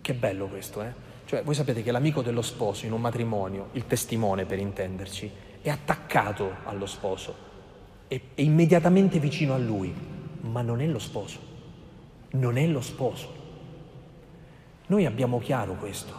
[0.00, 1.10] Che bello questo, eh?
[1.26, 5.70] Cioè, voi sapete che l'amico dello sposo in un matrimonio, il testimone per intenderci, è
[5.70, 7.50] attaccato allo sposo
[8.12, 9.94] è, è immediatamente vicino a lui,
[10.42, 11.38] ma non è lo sposo,
[12.32, 13.40] non è lo sposo.
[14.86, 16.12] Noi abbiamo chiaro questo,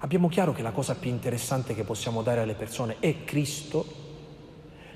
[0.00, 4.04] abbiamo chiaro che la cosa più interessante che possiamo dare alle persone è Cristo.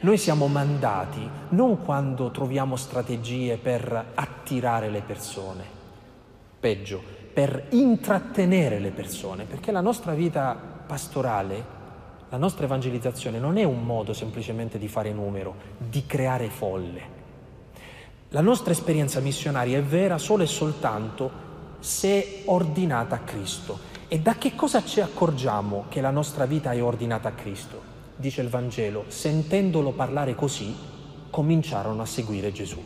[0.00, 5.64] Noi siamo mandati non quando troviamo strategie per attirare le persone,
[6.58, 7.02] peggio,
[7.32, 10.54] per intrattenere le persone, perché la nostra vita
[10.86, 11.78] pastorale
[12.30, 17.18] la nostra evangelizzazione non è un modo semplicemente di fare numero, di creare folle.
[18.28, 21.48] La nostra esperienza missionaria è vera solo e soltanto
[21.80, 23.88] se ordinata a Cristo.
[24.06, 27.82] E da che cosa ci accorgiamo che la nostra vita è ordinata a Cristo?
[28.14, 30.72] Dice il Vangelo, sentendolo parlare così,
[31.30, 32.80] cominciarono a seguire Gesù.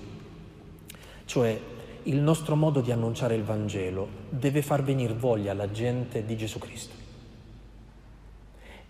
[1.27, 1.61] Cioè,
[2.05, 6.59] il nostro modo di annunciare il Vangelo deve far venire voglia alla gente di Gesù
[6.59, 6.94] Cristo.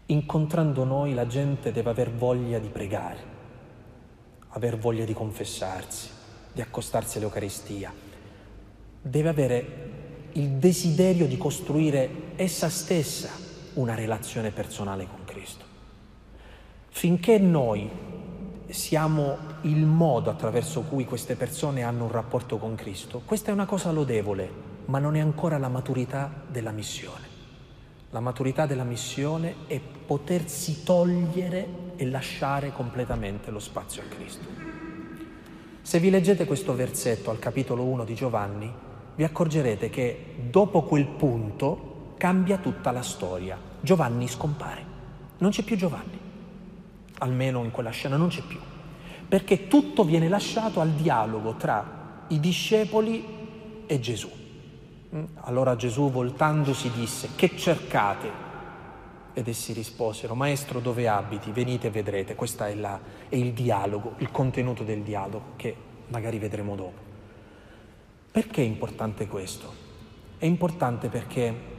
[0.07, 3.33] Incontrando noi la gente deve aver voglia di pregare,
[4.49, 6.11] aver voglia di confessarsi,
[6.53, 7.93] di accostarsi all'Eucaristia,
[9.01, 9.91] deve avere
[10.33, 13.31] il desiderio di costruire essa stessa
[13.75, 15.65] una relazione personale con Cristo.
[16.89, 17.89] Finché noi
[18.69, 23.67] siamo il modo attraverso cui queste persone hanno un rapporto con Cristo, questa è una
[23.67, 24.51] cosa lodevole,
[24.87, 27.34] ma non è ancora la maturità della missione.
[28.15, 34.47] La maturità della missione è potersi togliere e lasciare completamente lo spazio a Cristo.
[35.83, 38.73] Se vi leggete questo versetto al capitolo 1 di Giovanni,
[39.17, 43.59] vi accorgerete che dopo quel punto cambia tutta la storia.
[43.81, 44.85] Giovanni scompare,
[45.39, 46.17] non c'è più Giovanni,
[47.19, 48.61] almeno in quella scena non c'è più,
[49.27, 53.25] perché tutto viene lasciato al dialogo tra i discepoli
[53.87, 54.43] e Gesù.
[55.43, 58.43] Allora Gesù voltandosi disse, che cercate?
[59.33, 61.53] Ed essi risposero, Maestro dove abiti?
[61.53, 62.35] Venite e vedrete.
[62.35, 65.77] Questo è, è il dialogo, il contenuto del dialogo che
[66.09, 67.12] magari vedremo dopo.
[68.31, 69.73] Perché è importante questo?
[70.37, 71.73] È importante perché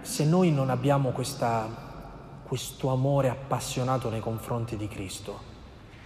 [0.00, 5.38] se noi non abbiamo questa, questo amore appassionato nei confronti di Cristo,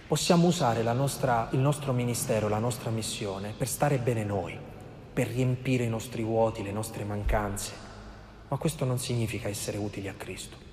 [0.07, 4.70] possiamo usare nostra, il nostro ministero, la nostra missione per stare bene noi
[5.13, 7.73] per riempire i nostri vuoti, le nostre mancanze,
[8.47, 10.69] ma questo non significa essere utili a Cristo.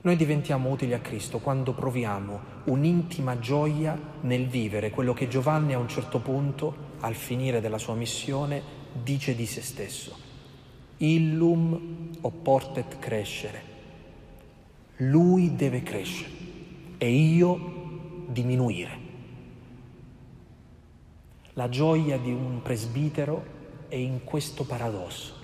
[0.00, 5.78] Noi diventiamo utili a Cristo quando proviamo un'intima gioia nel vivere quello che Giovanni a
[5.78, 8.62] un certo punto, al finire della sua missione,
[9.02, 10.16] dice di se stesso.
[10.98, 13.76] Illum opportet crescere.
[14.98, 16.30] Lui deve crescere
[16.96, 19.06] e io diminuire.
[21.54, 23.56] La gioia di un presbitero
[23.88, 25.34] è in questo paradosso.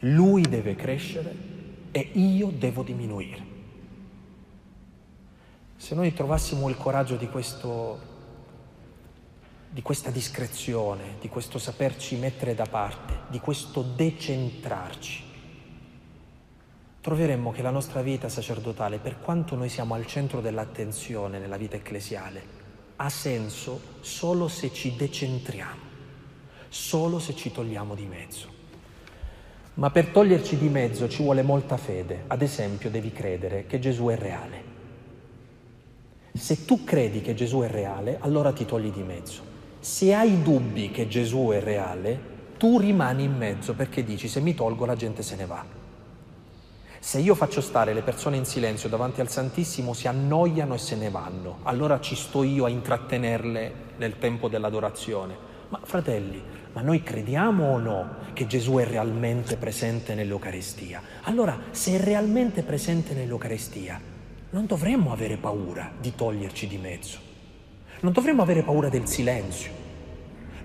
[0.00, 1.34] Lui deve crescere
[1.90, 3.58] e io devo diminuire.
[5.76, 7.98] Se noi trovassimo il coraggio di, questo,
[9.68, 15.24] di questa discrezione, di questo saperci mettere da parte, di questo decentrarci,
[17.00, 21.76] troveremmo che la nostra vita sacerdotale, per quanto noi siamo al centro dell'attenzione nella vita
[21.76, 22.58] ecclesiale,
[22.96, 25.89] ha senso solo se ci decentriamo
[26.70, 28.48] solo se ci togliamo di mezzo.
[29.74, 32.24] Ma per toglierci di mezzo ci vuole molta fede.
[32.28, 34.64] Ad esempio devi credere che Gesù è reale.
[36.32, 39.42] Se tu credi che Gesù è reale, allora ti togli di mezzo.
[39.80, 44.54] Se hai dubbi che Gesù è reale, tu rimani in mezzo perché dici se mi
[44.54, 45.64] tolgo la gente se ne va.
[47.00, 50.94] Se io faccio stare le persone in silenzio davanti al Santissimo si annoiano e se
[50.96, 55.48] ne vanno, allora ci sto io a intrattenerle nel tempo dell'adorazione.
[55.70, 56.42] Ma fratelli,
[56.72, 61.02] ma noi crediamo o no che Gesù è realmente presente nell'Eucaristia?
[61.22, 64.00] Allora, se è realmente presente nell'Eucaristia,
[64.50, 67.18] non dovremmo avere paura di toglierci di mezzo.
[68.00, 69.70] Non dovremmo avere paura del silenzio.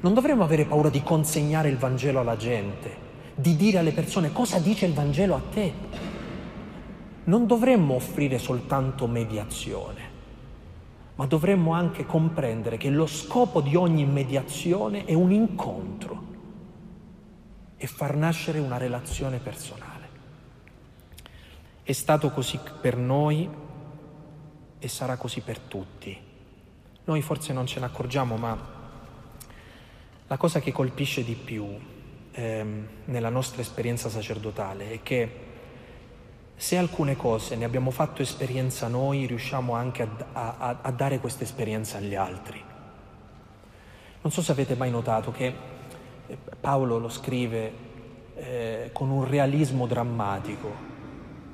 [0.01, 3.03] Non dovremmo avere paura di consegnare il Vangelo alla gente,
[3.33, 5.73] di dire alle persone cosa dice il Vangelo a te.
[7.23, 10.04] Non dovremmo offrire soltanto mediazione
[11.15, 16.23] ma dovremmo anche comprendere che lo scopo di ogni mediazione è un incontro.
[17.77, 19.93] E far nascere una relazione personale.
[21.83, 23.47] È stato così per noi
[24.79, 26.17] e sarà così per tutti.
[27.05, 28.73] Noi forse non ce ne accorgiamo, ma
[30.27, 31.67] la cosa che colpisce di più
[32.31, 35.44] ehm, nella nostra esperienza sacerdotale è che
[36.55, 41.43] se alcune cose ne abbiamo fatto esperienza noi, riusciamo anche a, a, a dare questa
[41.43, 42.61] esperienza agli altri.
[44.21, 45.53] Non so se avete mai notato che
[46.27, 47.71] eh, Paolo lo scrive
[48.35, 50.93] eh, con un realismo drammatico.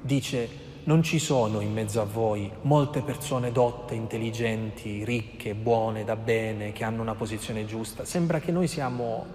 [0.02, 6.16] Dice, non ci sono in mezzo a voi molte persone dotte, intelligenti, ricche, buone, da
[6.16, 8.06] bene, che hanno una posizione giusta.
[8.06, 9.26] Sembra che noi siamo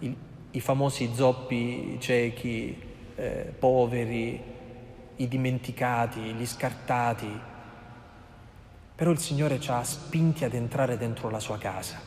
[0.00, 0.16] i,
[0.52, 2.76] i famosi zoppi ciechi,
[3.14, 4.56] eh, poveri,
[5.18, 7.40] i dimenticati, gli scartati.
[8.94, 12.00] Però il Signore ci ha spinti ad entrare dentro la sua casa.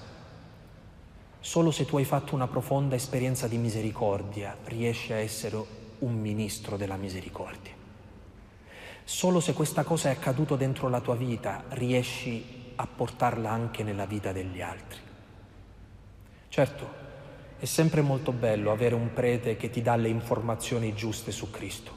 [1.40, 5.58] Solo se tu hai fatto una profonda esperienza di misericordia riesci a essere
[6.00, 7.74] un ministro della misericordia.
[9.04, 14.06] Solo se questa cosa è accaduto dentro la tua vita riesci a portarla anche nella
[14.06, 15.00] vita degli altri.
[16.48, 16.90] Certo,
[17.58, 21.96] è sempre molto bello avere un prete che ti dà le informazioni giuste su Cristo,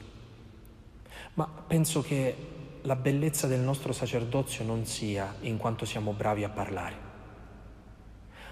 [1.35, 2.35] ma penso che
[2.81, 6.95] la bellezza del nostro sacerdozio non sia in quanto siamo bravi a parlare,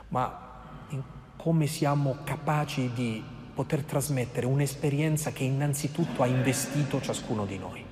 [0.09, 0.51] ma
[0.89, 1.03] in
[1.35, 3.23] come siamo capaci di
[3.53, 7.85] poter trasmettere un'esperienza che innanzitutto ha investito ciascuno di noi.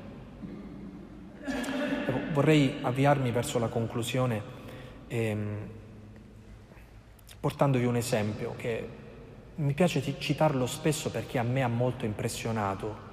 [2.34, 4.42] Vorrei avviarmi verso la conclusione
[5.08, 5.58] ehm,
[7.40, 8.88] portandovi un esempio che
[9.56, 13.10] mi piace citarlo spesso perché a me ha molto impressionato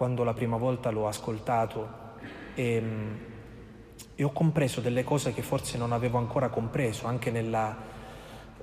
[0.00, 1.88] quando la prima volta l'ho ascoltato
[2.54, 3.18] e, ehm,
[4.14, 7.76] e ho compreso delle cose che forse non avevo ancora compreso anche nella,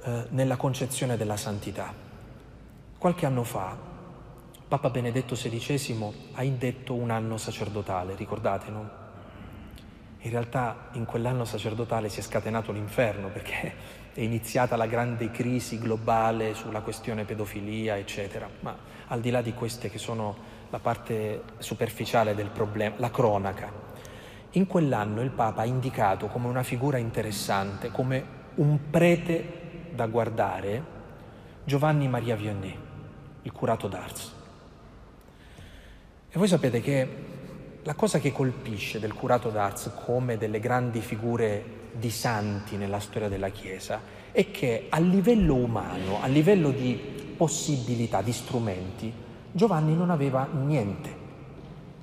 [0.01, 1.93] eh, nella concezione della santità.
[2.97, 3.77] Qualche anno fa
[4.67, 8.89] Papa Benedetto XVI ha indetto un anno sacerdotale, ricordate, no?
[10.21, 13.75] In realtà in quell'anno sacerdotale si è scatenato l'inferno perché
[14.11, 18.49] è iniziata la grande crisi globale sulla questione pedofilia, eccetera.
[18.61, 18.75] Ma
[19.09, 23.71] al di là di queste che sono la parte superficiale del problema, la cronaca,
[24.51, 30.95] in quell'anno il Papa ha indicato come una figura interessante, come un prete da guardare,
[31.63, 32.77] Giovanni Maria Vianney,
[33.43, 34.33] il curato d'Ars.
[36.29, 37.07] E voi sapete che
[37.83, 43.29] la cosa che colpisce del curato d'Ars come delle grandi figure di santi nella storia
[43.29, 44.01] della Chiesa
[44.31, 46.99] è che a livello umano, a livello di
[47.37, 49.13] possibilità, di strumenti,
[49.57, 51.15] Giovanni non aveva niente.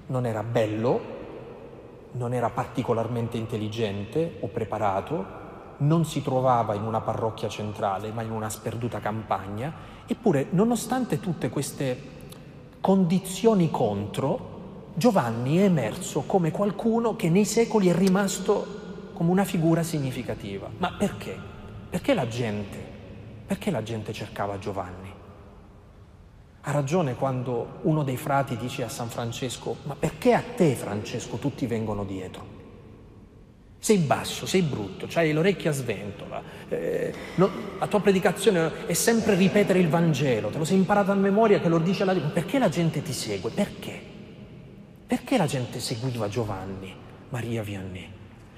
[0.07, 1.01] Non era bello,
[2.15, 5.25] non era particolarmente intelligente o preparato,
[5.77, 9.73] non si trovava in una parrocchia centrale, ma in una sperduta campagna,
[10.05, 11.97] eppure nonostante tutte queste
[12.81, 19.85] condizioni contro, Giovanni è emerso come qualcuno che nei secoli è rimasto come una figura
[19.85, 20.69] significativa.
[20.79, 21.39] Ma perché?
[21.89, 22.79] Perché la gente,
[23.47, 25.04] perché la gente cercava Giovanni?
[26.67, 31.37] Ha ragione quando uno dei frati dice a San Francesco, ma perché a te Francesco
[31.37, 32.53] tutti vengono dietro?
[33.79, 39.79] Sei basso, sei brutto, hai l'orecchia sventola, eh, no, la tua predicazione è sempre ripetere
[39.79, 42.15] il Vangelo, te lo sei imparato a memoria che lo dice la...
[42.15, 43.51] Perché la gente ti segue?
[43.51, 44.01] Perché?
[45.07, 46.97] Perché la gente seguiva Giovanni,
[47.29, 48.09] Maria Vianney?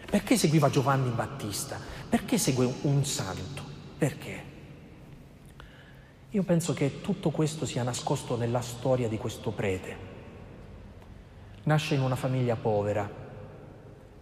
[0.08, 1.76] Perché seguiva Giovanni Battista?
[2.08, 3.64] Perché segue un santo?
[3.98, 4.45] Perché?
[6.36, 9.96] Io penso che tutto questo sia nascosto nella storia di questo prete.
[11.62, 13.10] Nasce in una famiglia povera,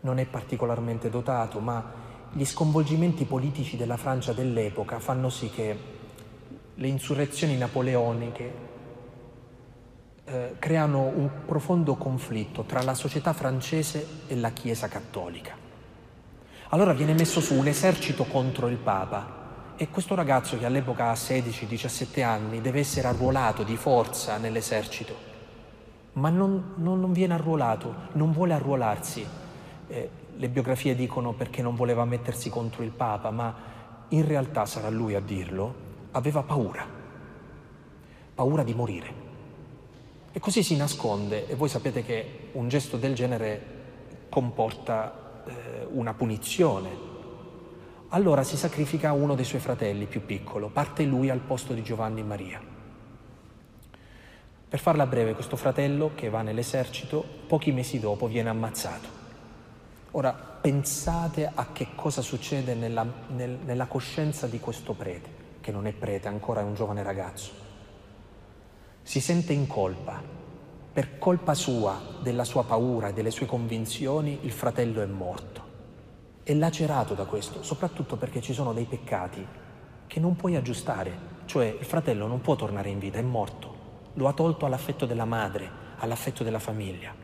[0.03, 1.85] non è particolarmente dotato, ma
[2.31, 5.77] gli sconvolgimenti politici della Francia dell'epoca fanno sì che
[6.73, 8.55] le insurrezioni napoleoniche
[10.25, 15.57] eh, creano un profondo conflitto tra la società francese e la Chiesa cattolica.
[16.69, 19.43] Allora viene messo su un esercito contro il Papa
[19.77, 25.15] e questo ragazzo che all'epoca ha 16-17 anni deve essere arruolato di forza nell'esercito,
[26.13, 29.27] ma non, non, non viene arruolato, non vuole arruolarsi.
[29.89, 33.55] Eh, le biografie dicono perché non voleva mettersi contro il Papa, ma
[34.09, 35.75] in realtà sarà lui a dirlo,
[36.13, 36.87] aveva paura,
[38.35, 39.23] paura di morire.
[40.31, 43.73] E così si nasconde e voi sapete che un gesto del genere
[44.29, 47.13] comporta eh, una punizione.
[48.15, 52.21] Allora si sacrifica uno dei suoi fratelli più piccolo, parte lui al posto di Giovanni
[52.21, 52.61] e Maria.
[54.69, 59.09] Per farla breve, questo fratello che va nell'esercito, pochi mesi dopo viene ammazzato.
[60.13, 63.05] Ora pensate a che cosa succede nella,
[63.35, 67.51] nel, nella coscienza di questo prete, che non è prete, ancora è un giovane ragazzo
[69.03, 70.23] Si sente in colpa.
[70.93, 75.64] Per colpa sua, della sua paura e delle sue convinzioni, il fratello è morto.
[76.45, 79.45] È lacerato da questo, soprattutto perché ci sono dei peccati
[80.07, 81.33] che non puoi aggiustare.
[81.47, 84.11] Cioè il fratello non può tornare in vita, è morto.
[84.15, 85.67] Lo ha tolto all'affetto della madre,
[85.97, 87.15] all'affetto della famiglia.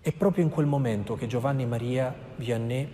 [0.00, 2.88] È proprio in quel momento che Giovanni Maria Vianney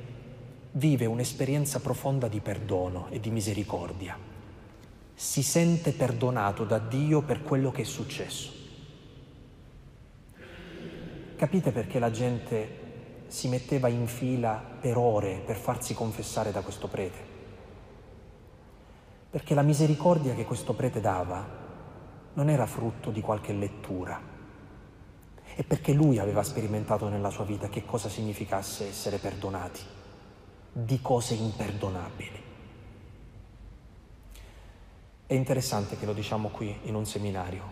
[0.72, 4.14] vive un'esperienza profonda di perdono e di misericordia.
[5.14, 8.52] Si sente perdonato da Dio per quello che è successo.
[11.36, 12.79] Capite perché la gente
[13.30, 17.18] si metteva in fila per ore per farsi confessare da questo prete?
[19.30, 21.58] Perché la misericordia che questo prete dava
[22.32, 24.20] non era frutto di qualche lettura,
[25.54, 29.80] è perché lui aveva sperimentato nella sua vita che cosa significasse essere perdonati
[30.72, 32.42] di cose imperdonabili.
[35.26, 37.62] È interessante che lo diciamo qui in un seminario,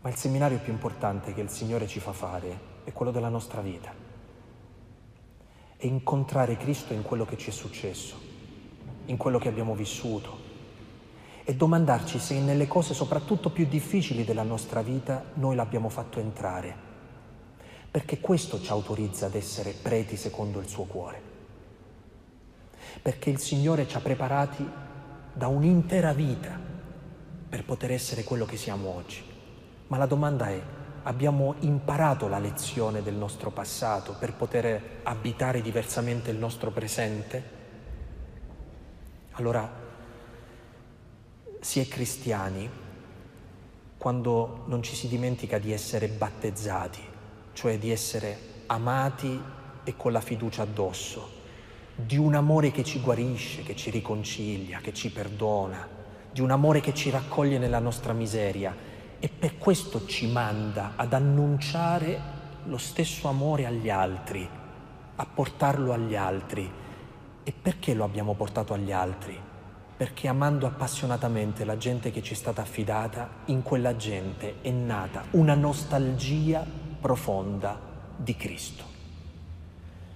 [0.00, 3.60] ma il seminario più importante che il Signore ci fa fare è quello della nostra
[3.60, 3.92] vita.
[5.76, 8.16] È incontrare Cristo in quello che ci è successo,
[9.06, 10.50] in quello che abbiamo vissuto
[11.44, 16.90] e domandarci se nelle cose soprattutto più difficili della nostra vita noi l'abbiamo fatto entrare
[17.92, 21.20] perché questo ci autorizza ad essere preti secondo il suo cuore.
[23.02, 24.66] Perché il Signore ci ha preparati
[25.34, 26.58] da un'intera vita
[27.50, 29.22] per poter essere quello che siamo oggi.
[29.88, 30.62] Ma la domanda è,
[31.04, 37.60] abbiamo imparato la lezione del nostro passato per poter abitare diversamente il nostro presente?
[39.32, 39.80] Allora,
[41.60, 42.68] si è cristiani
[43.96, 47.10] quando non ci si dimentica di essere battezzati
[47.52, 49.40] cioè di essere amati
[49.84, 51.40] e con la fiducia addosso,
[51.94, 55.86] di un amore che ci guarisce, che ci riconcilia, che ci perdona,
[56.30, 58.74] di un amore che ci raccoglie nella nostra miseria
[59.24, 62.20] e per questo ci manda ad annunciare
[62.64, 64.48] lo stesso amore agli altri,
[65.14, 66.68] a portarlo agli altri.
[67.44, 69.38] E perché lo abbiamo portato agli altri?
[69.96, 75.26] Perché amando appassionatamente la gente che ci è stata affidata, in quella gente è nata
[75.30, 76.66] una nostalgia
[77.00, 77.78] profonda
[78.16, 78.82] di Cristo.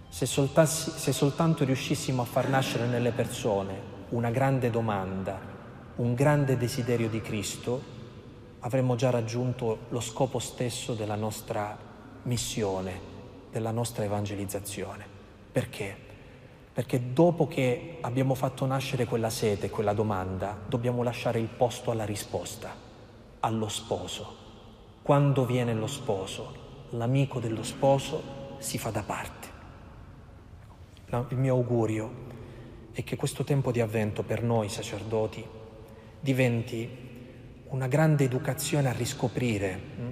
[0.08, 5.38] Se, se soltanto riuscissimo a far nascere nelle persone una grande domanda,
[5.94, 7.94] un grande desiderio di Cristo,
[8.60, 11.76] avremmo già raggiunto lo scopo stesso della nostra
[12.22, 13.00] missione,
[13.50, 15.04] della nostra evangelizzazione.
[15.52, 16.04] Perché?
[16.72, 22.04] Perché dopo che abbiamo fatto nascere quella sete, quella domanda, dobbiamo lasciare il posto alla
[22.04, 22.74] risposta,
[23.40, 24.44] allo sposo.
[25.02, 26.64] Quando viene lo sposo?
[26.90, 29.54] l'amico dello sposo si fa da parte.
[31.28, 32.24] Il mio augurio
[32.92, 35.44] è che questo tempo di avvento per noi sacerdoti
[36.20, 37.04] diventi
[37.68, 40.10] una grande educazione a riscoprire hm,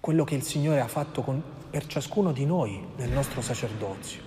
[0.00, 4.22] quello che il Signore ha fatto con, per ciascuno di noi nel nostro sacerdozio,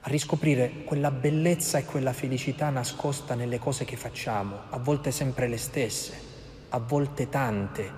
[0.00, 5.48] a riscoprire quella bellezza e quella felicità nascosta nelle cose che facciamo, a volte sempre
[5.48, 6.30] le stesse,
[6.68, 7.90] a volte tante,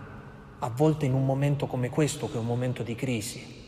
[0.58, 3.62] a volte in un momento come questo, che è un momento di crisi,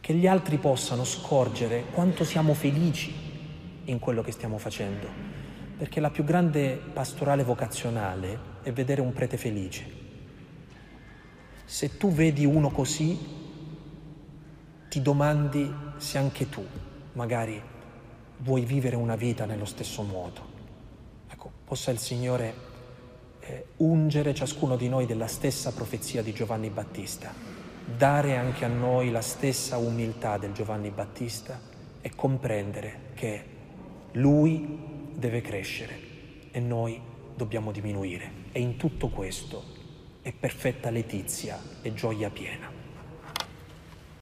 [0.00, 3.12] che gli altri possano scorgere quanto siamo felici
[3.84, 5.06] in quello che stiamo facendo,
[5.78, 9.86] perché la più grande pastorale vocazionale è vedere un prete felice.
[11.64, 13.16] Se tu vedi uno così,
[14.88, 16.66] ti domandi se anche tu
[17.12, 17.62] magari
[18.38, 20.56] vuoi vivere una vita nello stesso modo.
[21.28, 22.54] Ecco, possa il Signore
[23.40, 27.32] eh, ungere ciascuno di noi della stessa profezia di Giovanni Battista,
[27.84, 31.60] dare anche a noi la stessa umiltà del Giovanni Battista
[32.00, 33.44] e comprendere che
[34.12, 34.87] lui
[35.18, 35.98] deve crescere
[36.52, 37.00] e noi
[37.34, 38.30] dobbiamo diminuire.
[38.52, 39.64] E in tutto questo
[40.22, 42.67] è perfetta letizia e gioia piena.